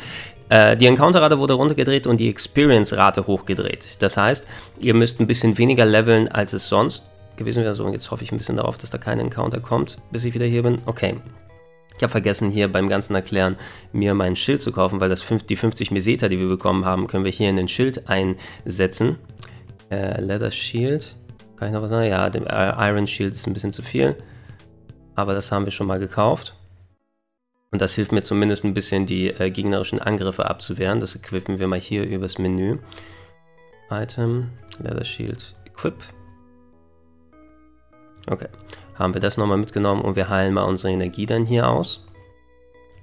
Äh, 0.48 0.76
die 0.76 0.87
Encounter-Rate 0.87 1.38
wurde 1.38 1.54
runtergedreht 1.54 2.06
und 2.06 2.18
die 2.18 2.28
Experience-Rate 2.28 3.26
hochgedreht. 3.26 4.00
Das 4.00 4.16
heißt, 4.16 4.46
ihr 4.80 4.94
müsst 4.94 5.20
ein 5.20 5.26
bisschen 5.26 5.58
weniger 5.58 5.84
leveln, 5.84 6.28
als 6.28 6.52
es 6.52 6.68
sonst 6.68 7.04
gewesen 7.37 7.62
wäre. 7.62 7.74
So, 7.74 7.84
und 7.84 7.92
jetzt 7.92 8.11
hoffe 8.11 8.24
ich 8.24 8.32
ein 8.32 8.38
bisschen 8.38 8.56
darauf, 8.56 8.78
dass 8.78 8.90
da 8.90 8.98
kein 8.98 9.18
Encounter 9.20 9.61
kommt, 9.61 9.98
bis 10.11 10.24
ich 10.24 10.34
wieder 10.34 10.46
hier 10.46 10.62
bin. 10.62 10.80
Okay. 10.87 11.16
Ich 11.96 12.02
habe 12.02 12.12
vergessen, 12.12 12.50
hier 12.50 12.70
beim 12.70 12.88
ganzen 12.88 13.16
Erklären 13.16 13.56
mir 13.92 14.14
mein 14.14 14.37
Schild 14.37 14.62
zu 14.62 14.70
kaufen, 14.70 15.00
weil 15.00 15.08
das 15.08 15.22
50, 15.22 15.48
die 15.48 15.56
50 15.56 15.90
Meseta, 15.90 16.28
die 16.28 16.38
wir 16.38 16.46
bekommen 16.46 16.84
haben, 16.84 17.08
können 17.08 17.24
wir 17.24 17.32
hier 17.32 17.50
in 17.50 17.56
den 17.56 17.66
Schild 17.66 18.08
einsetzen. 18.08 19.16
Äh, 19.90 20.20
Leather 20.20 20.52
Shield. 20.52 21.16
Kann 21.56 21.68
ich 21.68 21.74
noch 21.74 21.82
was 21.82 21.90
sagen? 21.90 22.08
Ja, 22.08 22.30
der 22.30 22.76
Iron 22.78 23.08
Shield 23.08 23.34
ist 23.34 23.48
ein 23.48 23.52
bisschen 23.52 23.72
zu 23.72 23.82
viel. 23.82 24.14
Aber 25.16 25.34
das 25.34 25.50
haben 25.50 25.64
wir 25.64 25.72
schon 25.72 25.88
mal 25.88 25.98
gekauft. 25.98 26.54
Und 27.70 27.83
das 27.83 27.94
hilft 27.94 28.12
mir 28.12 28.22
zumindest 28.22 28.64
ein 28.64 28.74
bisschen, 28.74 29.04
die 29.04 29.28
äh, 29.28 29.50
gegnerischen 29.50 29.98
Angriffe 29.98 30.48
abzuwehren. 30.48 31.00
Das 31.00 31.14
equippen 31.14 31.59
wir 31.59 31.68
mal 31.68 31.78
hier 31.78 32.04
übers 32.04 32.38
Menü. 32.38 32.78
Item, 33.90 34.50
Leather 34.78 35.04
Shield, 35.04 35.54
Equip. 35.66 35.94
Okay, 38.26 38.48
haben 38.94 39.14
wir 39.14 39.20
das 39.20 39.37
nochmal 39.37 39.59
mitgenommen 39.59 40.02
und 40.02 40.16
wir 40.16 40.28
heilen 40.28 40.54
mal 40.54 40.64
unsere 40.64 40.92
Energie 40.92 41.26
dann 41.26 41.44
hier 41.44 41.68
aus. 41.68 42.08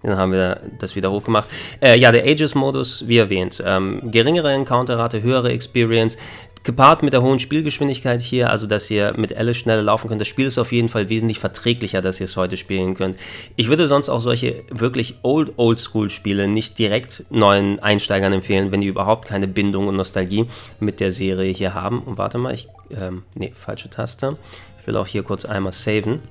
Dann 0.06 0.18
haben 0.18 0.32
wir 0.32 0.62
das 0.80 0.96
wieder 0.96 1.12
hochgemacht. 1.12 1.50
Äh, 1.82 1.98
ja, 1.98 2.12
der 2.12 2.24
Aegis-Modus, 2.26 3.08
wie 3.08 3.18
erwähnt, 3.18 3.62
ähm, 3.66 4.12
geringere 4.12 4.54
Encounter-Rate, 4.54 5.24
höhere 5.24 5.52
Experience, 5.52 6.18
gepaart 6.66 7.04
mit 7.04 7.14
der 7.14 7.22
hohen 7.22 7.40
Spielgeschwindigkeit 7.40 8.22
hier, 8.22 8.50
also 8.50 8.68
dass 8.68 8.90
ihr 8.90 9.14
mit 9.16 9.36
Alice 9.38 9.58
schneller 9.58 9.84
laufen 9.84 10.08
könnt. 10.08 10.20
Das 10.20 10.28
Spiel 10.28 10.48
ist 10.48 10.58
auf 10.58 10.72
jeden 10.72 10.90
Fall 10.90 11.10
wesentlich 11.10 11.40
verträglicher, 11.40 12.02
dass 12.02 12.20
ihr 12.20 12.26
es 12.26 12.36
heute 12.36 12.58
spielen 12.58 12.96
könnt. 12.96 13.18
Ich 13.56 13.70
würde 13.70 13.88
sonst 13.88 14.10
auch 14.10 14.20
solche 14.20 14.64
wirklich 14.72 15.16
old, 15.22 15.54
old 15.58 15.80
school 15.80 16.10
Spiele 16.10 16.48
nicht 16.48 16.78
direkt 16.80 17.26
neuen 17.30 17.80
Einsteigern 17.80 18.34
empfehlen, 18.34 18.72
wenn 18.72 18.82
die 18.82 18.88
überhaupt 18.88 19.28
keine 19.28 19.48
Bindung 19.48 19.88
und 19.88 19.96
Nostalgie 19.96 20.46
mit 20.80 21.00
der 21.00 21.12
Serie 21.12 21.54
hier 21.54 21.76
haben. 21.76 22.00
Und 22.00 22.18
warte 22.18 22.40
mal, 22.40 22.54
ich, 22.54 22.68
ähm, 22.92 23.24
nee, 23.36 23.54
falsche 23.56 23.90
Taste. 23.90 24.38
Ich 24.82 24.88
will 24.88 24.98
auch 24.98 25.08
hier 25.08 25.22
kurz 25.24 25.46
einmal 25.46 25.72
saven. 25.72 26.22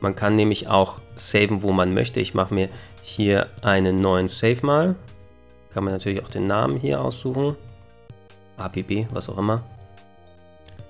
Man 0.00 0.14
kann 0.14 0.34
nämlich 0.34 0.68
auch 0.68 1.00
saven, 1.20 1.62
wo 1.62 1.72
man 1.72 1.94
möchte. 1.94 2.20
Ich 2.20 2.34
mache 2.34 2.54
mir 2.54 2.68
hier 3.02 3.48
einen 3.62 3.96
neuen 3.96 4.28
Save 4.28 4.58
mal. 4.62 4.96
Kann 5.72 5.84
man 5.84 5.92
natürlich 5.92 6.22
auch 6.22 6.28
den 6.28 6.46
Namen 6.46 6.78
hier 6.78 7.00
aussuchen. 7.00 7.56
APB, 8.56 9.06
was 9.12 9.28
auch 9.28 9.38
immer. 9.38 9.62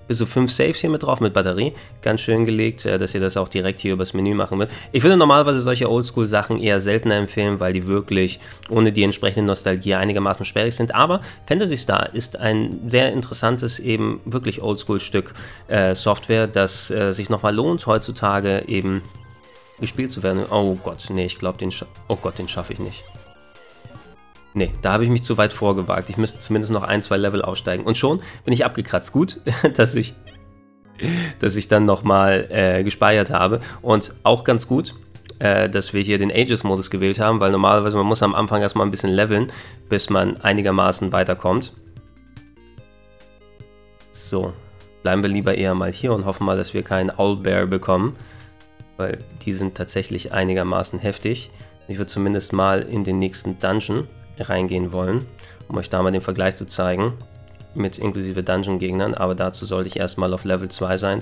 Bis 0.09 0.17
zu 0.17 0.25
fünf 0.25 0.51
Saves 0.51 0.79
hier 0.79 0.89
mit 0.89 1.03
drauf 1.03 1.19
mit 1.21 1.33
Batterie. 1.35 1.73
Ganz 2.01 2.21
schön 2.21 2.43
gelegt, 2.43 2.83
äh, 2.83 2.97
dass 2.97 3.13
ihr 3.13 3.21
das 3.21 3.37
auch 3.37 3.47
direkt 3.47 3.79
hier 3.79 3.93
übers 3.93 4.15
Menü 4.15 4.33
machen 4.33 4.57
wird. 4.57 4.71
Ich 4.91 5.03
würde 5.03 5.17
normalerweise 5.17 5.61
solche 5.61 5.87
Oldschool-Sachen 5.87 6.59
eher 6.59 6.81
seltener 6.81 7.15
empfehlen, 7.17 7.59
weil 7.59 7.73
die 7.73 7.85
wirklich 7.85 8.39
ohne 8.71 8.91
die 8.91 9.03
entsprechende 9.03 9.45
Nostalgie 9.45 9.93
einigermaßen 9.93 10.45
sperrig 10.45 10.75
sind. 10.75 10.95
Aber 10.95 11.21
Fantasy 11.45 11.77
Star 11.77 12.11
ist 12.11 12.39
ein 12.39 12.79
sehr 12.87 13.13
interessantes, 13.13 13.77
eben 13.77 14.19
wirklich 14.25 14.63
Oldschool-Stück 14.63 15.35
äh, 15.67 15.93
Software, 15.93 16.47
das 16.47 16.89
äh, 16.89 17.11
sich 17.11 17.29
nochmal 17.29 17.53
lohnt, 17.53 17.85
heutzutage 17.85 18.63
eben 18.67 19.03
gespielt 19.79 20.11
zu 20.11 20.23
werden. 20.23 20.45
Oh 20.49 20.75
Gott, 20.75 21.05
nee, 21.09 21.25
ich 21.25 21.37
glaube, 21.37 21.57
den, 21.57 21.71
oh 22.07 22.17
den 22.37 22.47
schaffe 22.47 22.73
ich 22.73 22.79
nicht. 22.79 23.03
Nee, 24.53 24.73
da 24.81 24.93
habe 24.93 25.03
ich 25.03 25.09
mich 25.09 25.23
zu 25.23 25.37
weit 25.37 25.53
vorgewagt. 25.53 26.09
Ich 26.09 26.17
müsste 26.17 26.39
zumindest 26.39 26.73
noch 26.73 26.83
ein, 26.83 27.01
zwei 27.01 27.17
Level 27.17 27.41
aufsteigen. 27.41 27.83
Und 27.85 27.97
schon 27.97 28.21
bin 28.45 28.53
ich 28.53 28.65
abgekratzt. 28.65 29.11
Gut, 29.11 29.41
dass 29.75 29.95
ich 29.95 30.15
das 31.39 31.55
ich 31.55 31.67
dann 31.67 31.85
nochmal 31.85 32.47
äh, 32.49 32.83
gespeichert 32.83 33.31
habe. 33.31 33.61
Und 33.81 34.13
auch 34.23 34.43
ganz 34.43 34.67
gut, 34.67 34.95
äh, 35.39 35.69
dass 35.69 35.93
wir 35.93 36.01
hier 36.01 36.17
den 36.17 36.31
Ages-Modus 36.31 36.89
gewählt 36.89 37.19
haben, 37.19 37.39
weil 37.39 37.51
normalerweise 37.51 37.97
man 37.97 38.05
muss 38.05 38.23
am 38.23 38.35
Anfang 38.35 38.61
erstmal 38.61 38.85
ein 38.85 38.91
bisschen 38.91 39.11
leveln, 39.11 39.51
bis 39.87 40.09
man 40.09 40.37
einigermaßen 40.41 41.11
weiterkommt. 41.11 41.73
So, 44.11 44.53
bleiben 45.03 45.23
wir 45.23 45.29
lieber 45.29 45.55
eher 45.55 45.75
mal 45.75 45.91
hier 45.91 46.13
und 46.13 46.25
hoffen 46.25 46.45
mal, 46.45 46.57
dass 46.57 46.73
wir 46.73 46.83
keinen 46.83 47.11
Owlbear 47.11 47.67
bekommen, 47.67 48.15
weil 48.99 49.19
die 49.43 49.53
sind 49.53 49.75
tatsächlich 49.75 50.33
einigermaßen 50.33 50.99
heftig. 50.99 51.49
Ich 51.87 51.97
würde 51.97 52.07
zumindest 52.07 52.53
mal 52.53 52.81
in 52.81 53.03
den 53.03 53.17
nächsten 53.17 53.57
Dungeon 53.57 54.07
reingehen 54.37 54.91
wollen, 54.91 55.25
um 55.67 55.77
euch 55.77 55.89
da 55.89 56.03
mal 56.03 56.11
den 56.11 56.21
Vergleich 56.21 56.55
zu 56.55 56.67
zeigen 56.67 57.13
mit 57.75 57.97
inklusive 57.97 58.43
Dungeon-Gegnern, 58.43 59.13
aber 59.13 59.35
dazu 59.35 59.65
sollte 59.65 59.89
ich 59.89 59.97
erstmal 59.97 60.33
auf 60.33 60.43
Level 60.43 60.69
2 60.69 60.97
sein. 60.97 61.21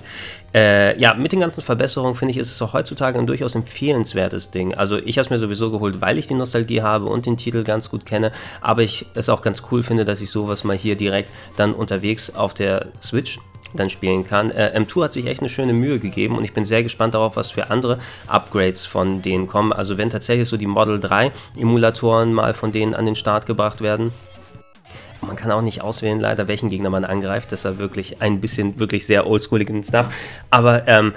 Äh, 0.56 1.00
ja, 1.00 1.14
mit 1.14 1.32
den 1.32 1.42
ganzen 1.42 1.62
Verbesserungen 1.62 2.16
finde 2.16 2.32
ich, 2.32 2.38
ist 2.38 2.52
es 2.52 2.62
auch 2.62 2.74
heutzutage 2.74 3.20
ein 3.20 3.28
durchaus 3.28 3.56
empfehlenswertes 3.56 4.52
Ding. 4.52 4.74
Also 4.74 4.98
ich 4.98 5.18
habe 5.18 5.26
es 5.26 5.30
mir 5.30 5.40
sowieso 5.40 5.72
geholt, 5.72 6.02
weil 6.02 6.18
ich 6.18 6.28
die 6.28 6.34
Nostalgie 6.34 6.82
habe 6.82 7.06
und 7.06 7.26
den 7.26 7.38
Titel 7.38 7.64
ganz 7.64 7.90
gut 7.90 8.06
kenne, 8.06 8.32
aber 8.62 8.82
ich 8.82 9.06
es 9.14 9.30
auch 9.30 9.42
ganz 9.42 9.62
cool 9.72 9.84
finde, 9.84 10.06
dass 10.06 10.22
ich 10.22 10.30
sowas 10.30 10.64
mal 10.64 10.78
hier 10.78 10.96
direkt 10.96 11.32
dann 11.58 11.74
unterwegs 11.74 12.34
auf 12.34 12.54
der 12.54 12.88
Switch 13.02 13.40
dann 13.74 13.90
spielen 13.90 14.26
kann. 14.26 14.52
Äh, 14.52 14.74
M2 14.78 15.04
hat 15.04 15.14
sich 15.14 15.26
echt 15.26 15.42
eine 15.42 15.50
schöne 15.50 15.74
Mühe 15.74 16.00
gegeben 16.00 16.38
und 16.38 16.44
ich 16.44 16.54
bin 16.54 16.66
sehr 16.66 16.84
gespannt 16.84 17.14
darauf, 17.14 17.36
was 17.36 17.52
für 17.52 17.70
andere 17.70 18.00
Upgrades 18.28 18.86
von 18.86 19.22
denen 19.22 19.48
kommen. 19.48 19.74
Also 19.74 19.98
wenn 19.98 20.10
tatsächlich 20.10 20.48
so 20.48 20.58
die 20.58 20.68
Model 20.68 21.00
3 21.00 21.32
Emulatoren 21.56 22.34
mal 22.34 22.54
von 22.54 22.72
denen 22.72 22.94
an 22.94 23.06
den 23.06 23.16
Start 23.16 23.46
gebracht 23.46 23.82
werden, 23.82 24.12
man 25.22 25.36
kann 25.36 25.52
auch 25.52 25.62
nicht 25.62 25.82
auswählen, 25.82 26.20
leider, 26.20 26.48
welchen 26.48 26.70
Gegner 26.70 26.90
man 26.90 27.04
angreift. 27.04 27.52
Das 27.52 27.66
ist 27.66 27.78
wirklich 27.80 28.22
ein 28.22 28.40
bisschen, 28.40 28.80
wirklich 28.80 29.06
sehr 29.06 29.28
oldschooligen 29.28 29.84
Stuff. 29.84 30.08
Aber 30.52 30.88
ähm, 30.88 31.14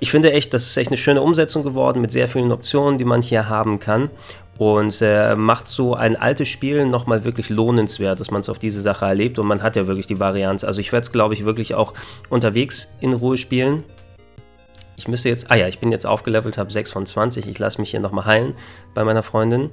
ich 0.00 0.10
finde 0.10 0.32
echt, 0.32 0.54
das 0.54 0.66
ist 0.66 0.76
echt 0.76 0.88
eine 0.88 0.96
schöne 0.96 1.22
Umsetzung 1.22 1.62
geworden 1.62 2.00
mit 2.00 2.10
sehr 2.10 2.28
vielen 2.28 2.52
Optionen, 2.52 2.98
die 2.98 3.04
man 3.04 3.22
hier 3.22 3.48
haben 3.48 3.78
kann. 3.78 4.10
Und 4.60 5.00
äh, 5.00 5.36
macht 5.36 5.66
so 5.68 5.94
ein 5.94 6.16
altes 6.16 6.48
Spiel 6.48 6.84
nochmal 6.84 7.24
wirklich 7.24 7.48
lohnenswert, 7.48 8.20
dass 8.20 8.30
man 8.30 8.40
es 8.40 8.50
auf 8.50 8.58
diese 8.58 8.82
Sache 8.82 9.06
erlebt. 9.06 9.38
Und 9.38 9.46
man 9.46 9.62
hat 9.62 9.74
ja 9.74 9.86
wirklich 9.86 10.06
die 10.06 10.20
Varianz. 10.20 10.64
Also 10.64 10.82
ich 10.82 10.92
werde 10.92 11.04
es, 11.04 11.12
glaube 11.12 11.32
ich, 11.32 11.46
wirklich 11.46 11.74
auch 11.74 11.94
unterwegs 12.28 12.92
in 13.00 13.14
Ruhe 13.14 13.38
spielen. 13.38 13.84
Ich 14.98 15.08
müsste 15.08 15.30
jetzt, 15.30 15.50
ah 15.50 15.54
ja, 15.54 15.66
ich 15.66 15.78
bin 15.78 15.90
jetzt 15.90 16.06
aufgelevelt, 16.06 16.58
habe 16.58 16.70
6 16.70 16.92
von 16.92 17.06
20. 17.06 17.48
Ich 17.48 17.58
lasse 17.58 17.80
mich 17.80 17.92
hier 17.92 18.00
nochmal 18.00 18.26
heilen 18.26 18.52
bei 18.92 19.02
meiner 19.02 19.22
Freundin 19.22 19.70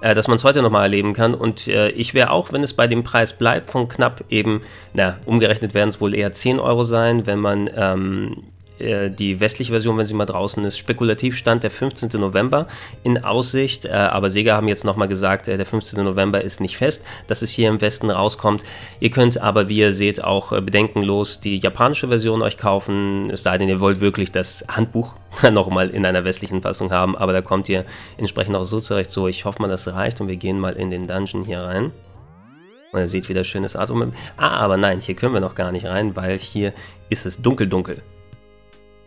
äh, 0.00 0.14
dass 0.14 0.28
man 0.28 0.36
es 0.36 0.44
heute 0.44 0.62
nochmal 0.62 0.82
erleben 0.84 1.12
kann. 1.12 1.34
Und 1.34 1.66
äh, 1.66 1.88
ich 1.88 2.14
wäre 2.14 2.30
auch, 2.30 2.52
wenn 2.52 2.62
es 2.62 2.72
bei 2.72 2.86
dem 2.86 3.02
Preis 3.02 3.32
bleibt, 3.32 3.68
von 3.72 3.88
knapp 3.88 4.22
eben, 4.30 4.60
na, 4.94 5.16
umgerechnet 5.26 5.74
werden 5.74 5.88
es 5.88 6.00
wohl 6.00 6.14
eher 6.14 6.32
10 6.32 6.60
Euro 6.60 6.84
sein, 6.84 7.26
wenn 7.26 7.40
man 7.40 7.68
ähm, 7.74 8.44
äh, 8.78 9.10
die 9.10 9.40
westliche 9.40 9.72
Version, 9.72 9.96
wenn 9.98 10.06
sie 10.06 10.14
mal 10.14 10.26
draußen 10.26 10.64
ist, 10.64 10.78
spekulativ 10.78 11.36
stand 11.36 11.62
der 11.62 11.70
15. 11.70 12.20
November 12.20 12.66
in 13.02 13.24
Aussicht, 13.24 13.84
äh, 13.84 13.90
aber 13.90 14.30
Sega 14.30 14.56
haben 14.56 14.68
jetzt 14.68 14.84
nochmal 14.84 15.08
gesagt, 15.08 15.48
äh, 15.48 15.56
der 15.56 15.66
15. 15.66 16.04
November 16.04 16.42
ist 16.42 16.60
nicht 16.60 16.76
fest, 16.76 17.04
dass 17.26 17.42
es 17.42 17.50
hier 17.50 17.68
im 17.68 17.80
Westen 17.80 18.10
rauskommt. 18.10 18.64
Ihr 19.00 19.10
könnt 19.10 19.40
aber, 19.40 19.68
wie 19.68 19.78
ihr 19.78 19.92
seht, 19.92 20.22
auch 20.22 20.50
bedenkenlos 20.50 21.40
die 21.40 21.58
japanische 21.58 22.08
Version 22.08 22.42
euch 22.42 22.58
kaufen, 22.58 23.30
es 23.30 23.42
sei 23.42 23.58
denn, 23.58 23.68
ihr 23.68 23.80
wollt 23.80 24.00
wirklich 24.00 24.32
das 24.32 24.64
Handbuch 24.68 25.14
nochmal 25.50 25.90
in 25.90 26.06
einer 26.06 26.24
westlichen 26.24 26.62
Fassung 26.62 26.90
haben, 26.90 27.16
aber 27.16 27.32
da 27.32 27.42
kommt 27.42 27.68
ihr 27.68 27.84
entsprechend 28.16 28.56
auch 28.56 28.64
so 28.64 28.80
zurecht. 28.80 29.10
So, 29.10 29.28
ich 29.28 29.44
hoffe 29.44 29.60
mal, 29.62 29.68
das 29.68 29.88
reicht 29.88 30.20
und 30.20 30.28
wir 30.28 30.36
gehen 30.36 30.58
mal 30.58 30.74
in 30.74 30.90
den 30.90 31.06
Dungeon 31.06 31.44
hier 31.44 31.60
rein. 31.60 31.92
Und 32.92 33.00
ihr 33.00 33.08
seht 33.08 33.28
wieder 33.28 33.44
schönes 33.44 33.76
Atom. 33.76 34.12
Ah, 34.36 34.56
aber 34.60 34.76
nein, 34.76 35.00
hier 35.00 35.14
können 35.14 35.34
wir 35.34 35.40
noch 35.40 35.54
gar 35.54 35.72
nicht 35.72 35.86
rein, 35.86 36.16
weil 36.16 36.38
hier 36.38 36.72
ist 37.10 37.26
es 37.26 37.42
dunkel 37.42 37.66
dunkel. 37.66 38.02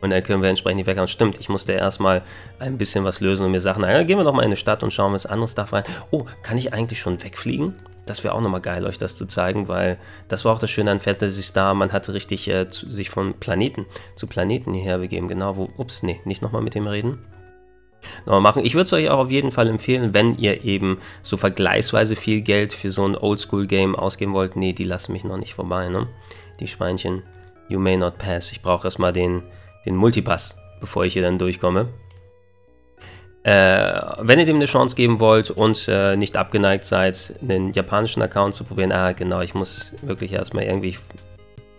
Und 0.01 0.09
dann 0.09 0.23
können 0.23 0.41
wir 0.41 0.49
entsprechend 0.49 0.81
die 0.81 0.87
weghauen. 0.87 1.07
Stimmt, 1.07 1.39
ich 1.39 1.47
musste 1.47 1.73
erstmal 1.73 2.23
ein 2.59 2.77
bisschen 2.77 3.03
was 3.03 3.19
lösen 3.21 3.45
und 3.45 3.51
mir 3.51 3.61
Sachen. 3.61 3.81
Na, 3.81 4.03
gehen 4.03 4.17
wir 4.17 4.23
doch 4.23 4.33
mal 4.33 4.41
in 4.41 4.47
eine 4.47 4.55
Stadt 4.55 4.83
und 4.83 4.91
schauen 4.91 5.11
wir 5.11 5.15
das 5.15 5.27
andere 5.27 5.47
Stuff 5.47 5.73
rein. 5.73 5.83
Oh, 6.09 6.25
kann 6.41 6.57
ich 6.57 6.73
eigentlich 6.73 6.99
schon 6.99 7.23
wegfliegen? 7.23 7.75
Das 8.05 8.23
wäre 8.23 8.33
auch 8.33 8.41
nochmal 8.41 8.61
geil, 8.61 8.85
euch 8.85 8.97
das 8.97 9.15
zu 9.15 9.27
zeigen, 9.27 9.67
weil 9.67 9.97
das 10.27 10.43
war 10.43 10.53
auch 10.53 10.59
das 10.59 10.71
Schöne 10.71 10.91
an 10.91 10.99
Fantasy 10.99 11.43
Star. 11.43 11.75
Man 11.75 11.91
hatte 11.91 12.13
richtig 12.13 12.47
äh, 12.47 12.67
zu, 12.67 12.91
sich 12.91 13.11
von 13.11 13.35
Planeten 13.35 13.85
zu 14.15 14.25
Planeten 14.25 14.73
hierher 14.73 14.97
begeben. 14.97 15.27
Genau, 15.27 15.55
wo. 15.55 15.69
Ups, 15.77 16.01
nee, 16.03 16.19
nicht 16.25 16.41
nochmal 16.41 16.63
mit 16.63 16.73
dem 16.73 16.87
reden. 16.87 17.19
Nochmal 18.25 18.41
machen. 18.41 18.65
Ich 18.65 18.73
würde 18.73 18.83
es 18.83 18.93
euch 18.93 19.09
auch 19.09 19.19
auf 19.19 19.31
jeden 19.31 19.51
Fall 19.51 19.67
empfehlen, 19.67 20.15
wenn 20.15 20.35
ihr 20.35 20.63
eben 20.65 20.97
so 21.21 21.37
vergleichsweise 21.37 22.15
viel 22.15 22.41
Geld 22.41 22.73
für 22.73 22.89
so 22.89 23.05
ein 23.05 23.15
Oldschool-Game 23.15 23.95
ausgeben 23.95 24.33
wollt. 24.33 24.55
Nee, 24.55 24.73
die 24.73 24.83
lassen 24.83 25.13
mich 25.13 25.23
noch 25.23 25.37
nicht 25.37 25.53
vorbei, 25.53 25.89
ne? 25.89 26.07
Die 26.59 26.67
Schweinchen. 26.67 27.21
You 27.69 27.79
may 27.79 27.97
not 27.97 28.17
pass. 28.17 28.51
Ich 28.51 28.61
brauche 28.61 28.87
erstmal 28.87 29.13
den 29.13 29.43
den 29.85 29.95
Multipass, 29.95 30.57
bevor 30.79 31.05
ich 31.05 31.13
hier 31.13 31.21
dann 31.21 31.37
durchkomme. 31.37 31.87
Äh, 33.43 34.01
wenn 34.19 34.37
ihr 34.37 34.45
dem 34.45 34.57
eine 34.57 34.65
Chance 34.65 34.95
geben 34.95 35.19
wollt 35.19 35.49
und 35.49 35.87
äh, 35.87 36.15
nicht 36.15 36.37
abgeneigt 36.37 36.83
seid, 36.83 37.33
einen 37.41 37.73
japanischen 37.73 38.21
Account 38.21 38.53
zu 38.53 38.63
probieren, 38.63 38.91
ah 38.91 39.13
genau, 39.13 39.41
ich 39.41 39.55
muss 39.55 39.93
wirklich 40.03 40.31
erstmal 40.33 40.65
irgendwie 40.65 40.95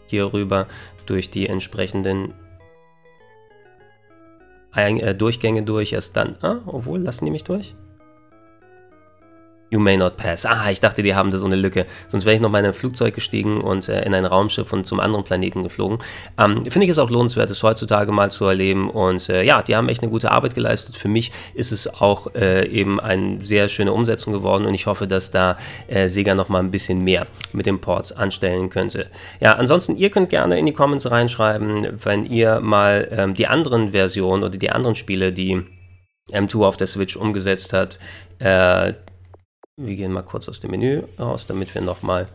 hier 0.08 0.32
rüber 0.32 0.66
durch 1.06 1.30
die 1.30 1.48
entsprechenden 1.48 2.34
äh, 4.74 5.14
Durchgänge 5.14 5.62
durch, 5.62 5.92
erst 5.92 6.16
dann, 6.16 6.36
ah, 6.42 6.60
obwohl, 6.66 7.00
lassen 7.00 7.26
die 7.26 7.30
mich 7.30 7.44
durch? 7.44 7.76
You 9.72 9.80
may 9.80 9.96
not 9.96 10.18
pass. 10.18 10.44
Ah, 10.44 10.70
ich 10.70 10.80
dachte, 10.80 11.02
die 11.02 11.14
haben 11.14 11.30
da 11.30 11.38
so 11.38 11.46
eine 11.46 11.56
Lücke. 11.56 11.86
Sonst 12.06 12.26
wäre 12.26 12.34
ich 12.34 12.42
noch 12.42 12.50
mal 12.50 12.58
in 12.58 12.66
ein 12.66 12.74
Flugzeug 12.74 13.14
gestiegen 13.14 13.62
und 13.62 13.88
äh, 13.88 14.04
in 14.04 14.12
ein 14.12 14.26
Raumschiff 14.26 14.70
und 14.70 14.86
zum 14.86 15.00
anderen 15.00 15.24
Planeten 15.24 15.62
geflogen. 15.62 15.96
Ähm, 16.38 16.66
Finde 16.66 16.84
ich 16.84 16.90
es 16.90 16.98
auch 16.98 17.08
lohnenswert, 17.08 17.48
das 17.48 17.62
heutzutage 17.62 18.12
mal 18.12 18.30
zu 18.30 18.44
erleben. 18.44 18.90
Und 18.90 19.30
äh, 19.30 19.42
ja, 19.42 19.62
die 19.62 19.74
haben 19.74 19.88
echt 19.88 20.02
eine 20.02 20.10
gute 20.10 20.30
Arbeit 20.30 20.54
geleistet. 20.54 20.98
Für 20.98 21.08
mich 21.08 21.32
ist 21.54 21.72
es 21.72 21.88
auch 21.88 22.34
äh, 22.34 22.68
eben 22.68 23.00
eine 23.00 23.42
sehr 23.42 23.70
schöne 23.70 23.94
Umsetzung 23.94 24.34
geworden 24.34 24.66
und 24.66 24.74
ich 24.74 24.84
hoffe, 24.84 25.06
dass 25.06 25.30
da 25.30 25.56
äh, 25.88 26.06
Sega 26.06 26.34
noch 26.34 26.50
mal 26.50 26.58
ein 26.58 26.70
bisschen 26.70 27.02
mehr 27.02 27.26
mit 27.54 27.64
den 27.64 27.80
Ports 27.80 28.12
anstellen 28.12 28.68
könnte. 28.68 29.06
Ja, 29.40 29.54
ansonsten, 29.54 29.96
ihr 29.96 30.10
könnt 30.10 30.28
gerne 30.28 30.58
in 30.58 30.66
die 30.66 30.74
Comments 30.74 31.10
reinschreiben, 31.10 31.98
wenn 32.04 32.26
ihr 32.26 32.60
mal 32.60 33.08
ähm, 33.10 33.34
die 33.34 33.46
anderen 33.46 33.92
Versionen 33.92 34.42
oder 34.42 34.58
die 34.58 34.68
anderen 34.68 34.96
Spiele, 34.96 35.32
die 35.32 35.64
M2 36.30 36.66
auf 36.66 36.76
der 36.76 36.86
Switch 36.86 37.16
umgesetzt 37.16 37.72
hat, 37.72 37.98
äh, 38.38 38.92
wir 39.76 39.96
gehen 39.96 40.12
mal 40.12 40.22
kurz 40.22 40.48
aus 40.48 40.60
dem 40.60 40.72
Menü 40.72 41.04
raus, 41.18 41.46
damit 41.46 41.74
wir 41.74 41.80
nochmal 41.80 42.26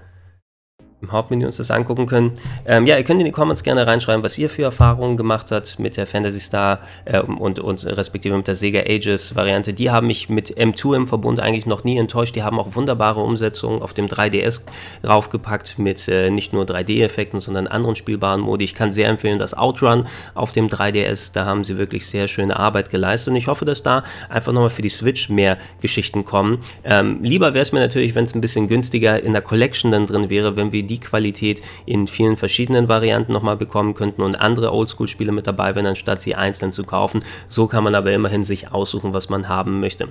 im 1.00 1.12
Hauptmenü 1.12 1.46
uns 1.46 1.58
das 1.58 1.70
angucken 1.70 2.08
können. 2.08 2.32
Ähm, 2.66 2.88
ja, 2.88 2.98
ihr 2.98 3.04
könnt 3.04 3.20
in 3.20 3.26
die 3.26 3.32
Comments 3.32 3.62
gerne 3.64 3.86
reinschreiben, 3.86 4.24
was 4.24 4.36
ihr 4.40 4.50
für 4.50 4.64
Erfahrungen 4.64 5.16
gemacht 5.16 5.52
habt 5.52 5.78
mit 5.78 5.96
der 5.96 6.08
Fantasy 6.08 6.40
Star 6.40 6.80
äh, 7.06 7.20
und, 7.20 7.60
und 7.60 7.86
respektive 7.86 8.36
mit 8.36 8.48
der 8.48 8.56
Sega 8.56 8.80
Ages 8.80 9.36
Variante. 9.36 9.76
Die 9.76 9.92
haben 9.92 10.08
mich 10.08 10.28
mit 10.28 10.58
M2 10.58 10.96
im 10.96 11.08
Verbund 11.08 11.40
eigentlich 11.40 11.68
noch 11.68 11.84
nie 11.84 11.98
enttäuscht. 11.98 12.36
Die 12.36 12.42
haben 12.42 12.60
auch 12.60 12.74
wunderbare 12.74 13.22
Umsetzungen 13.22 13.84
auf 13.84 13.94
dem 13.94 14.08
3DS 14.08 14.64
raufgepackt 15.06 15.78
mit 15.78 16.08
äh, 16.08 16.32
nicht 16.32 16.52
nur 16.54 16.66
3D-Effekten, 16.66 17.40
sondern 17.40 17.68
anderen 17.68 17.96
spielbaren 17.96 18.42
Modi. 18.42 18.66
Ich 18.66 18.74
kann 18.74 18.92
sehr 18.92 19.10
empfehlen, 19.10 19.38
das 19.38 19.56
Outrun 19.56 20.06
auf 20.34 20.52
dem 20.52 20.68
3DS. 20.68 21.32
Da 21.32 21.46
haben 21.46 21.64
sie 21.64 21.78
wirklich 21.78 22.08
sehr 22.08 22.28
schöne 22.28 22.58
Arbeit 22.58 22.90
geleistet 22.90 23.32
und 23.32 23.36
ich 23.36 23.46
hoffe, 23.46 23.66
dass 23.66 23.84
da 23.84 24.04
einfach 24.30 24.52
nochmal 24.52 24.72
für 24.72 24.82
die 24.82 24.90
Switch 24.90 25.30
mehr 25.30 25.60
Geschichten 25.80 26.26
kommen. 26.26 26.58
Ähm, 26.84 27.20
lieber 27.22 27.54
wäre 27.54 27.62
es 27.62 27.72
mir 27.72 27.82
natürlich, 27.82 28.16
wenn 28.16 28.24
es 28.24 28.34
ein 28.34 28.42
bisschen 28.42 28.68
günstiger 28.68 29.22
in 29.22 29.34
der 29.34 29.44
Collection 29.44 29.92
dann 29.92 30.08
drin 30.08 30.32
wäre, 30.32 30.56
wenn 30.56 30.72
wir 30.72 30.87
die 30.88 31.00
Qualität 31.00 31.62
in 31.86 32.08
vielen 32.08 32.38
verschiedenen 32.38 32.90
Varianten 32.90 33.34
nochmal 33.34 33.58
bekommen 33.58 33.94
könnten 33.94 34.22
und 34.22 34.40
andere 34.40 34.74
Oldschool-Spiele 34.74 35.32
mit 35.32 35.48
dabei 35.48 35.76
wären, 35.76 35.86
anstatt 35.86 36.22
sie 36.22 36.36
einzeln 36.36 36.72
zu 36.72 36.84
kaufen. 36.84 37.24
So 37.48 37.68
kann 37.68 37.84
man 37.84 37.96
aber 37.96 38.12
immerhin 38.12 38.44
sich 38.44 38.72
aussuchen, 38.72 39.14
was 39.14 39.30
man 39.30 39.50
haben 39.50 39.80
möchte. 39.80 40.08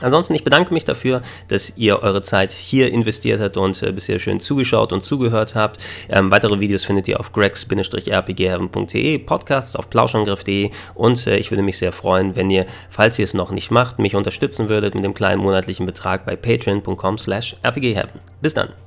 Ansonsten, 0.00 0.34
ich 0.34 0.42
bedanke 0.44 0.74
mich 0.74 0.84
dafür, 0.84 1.22
dass 1.48 1.76
ihr 1.76 2.02
eure 2.02 2.20
Zeit 2.22 2.50
hier 2.52 2.92
investiert 2.92 3.40
habt 3.40 3.56
und 3.56 3.82
äh, 3.82 3.92
bisher 3.92 4.18
schön 4.18 4.40
zugeschaut 4.40 4.92
und 4.92 5.02
zugehört 5.04 5.54
habt. 5.54 5.78
Ähm, 6.08 6.30
weitere 6.30 6.60
Videos 6.60 6.84
findet 6.84 7.08
ihr 7.08 7.20
auf 7.20 7.32
gregs-rpgheaven.de, 7.32 9.18
Podcasts 9.18 9.76
auf 9.76 9.88
plauschangriff.de 9.88 10.70
und 10.94 11.26
äh, 11.26 11.36
ich 11.38 11.50
würde 11.50 11.62
mich 11.62 11.78
sehr 11.78 11.92
freuen, 11.92 12.36
wenn 12.36 12.50
ihr, 12.50 12.66
falls 12.90 13.18
ihr 13.18 13.24
es 13.24 13.32
noch 13.34 13.50
nicht 13.52 13.70
macht, 13.70 13.98
mich 13.98 14.14
unterstützen 14.14 14.68
würdet 14.68 14.94
mit 14.94 15.04
dem 15.04 15.14
kleinen 15.14 15.40
monatlichen 15.40 15.86
Betrag 15.86 16.26
bei 16.26 16.36
patreon.com 16.36 17.16
slash 17.16 17.56
rpgheaven. 17.64 18.20
Bis 18.42 18.52
dann! 18.54 18.83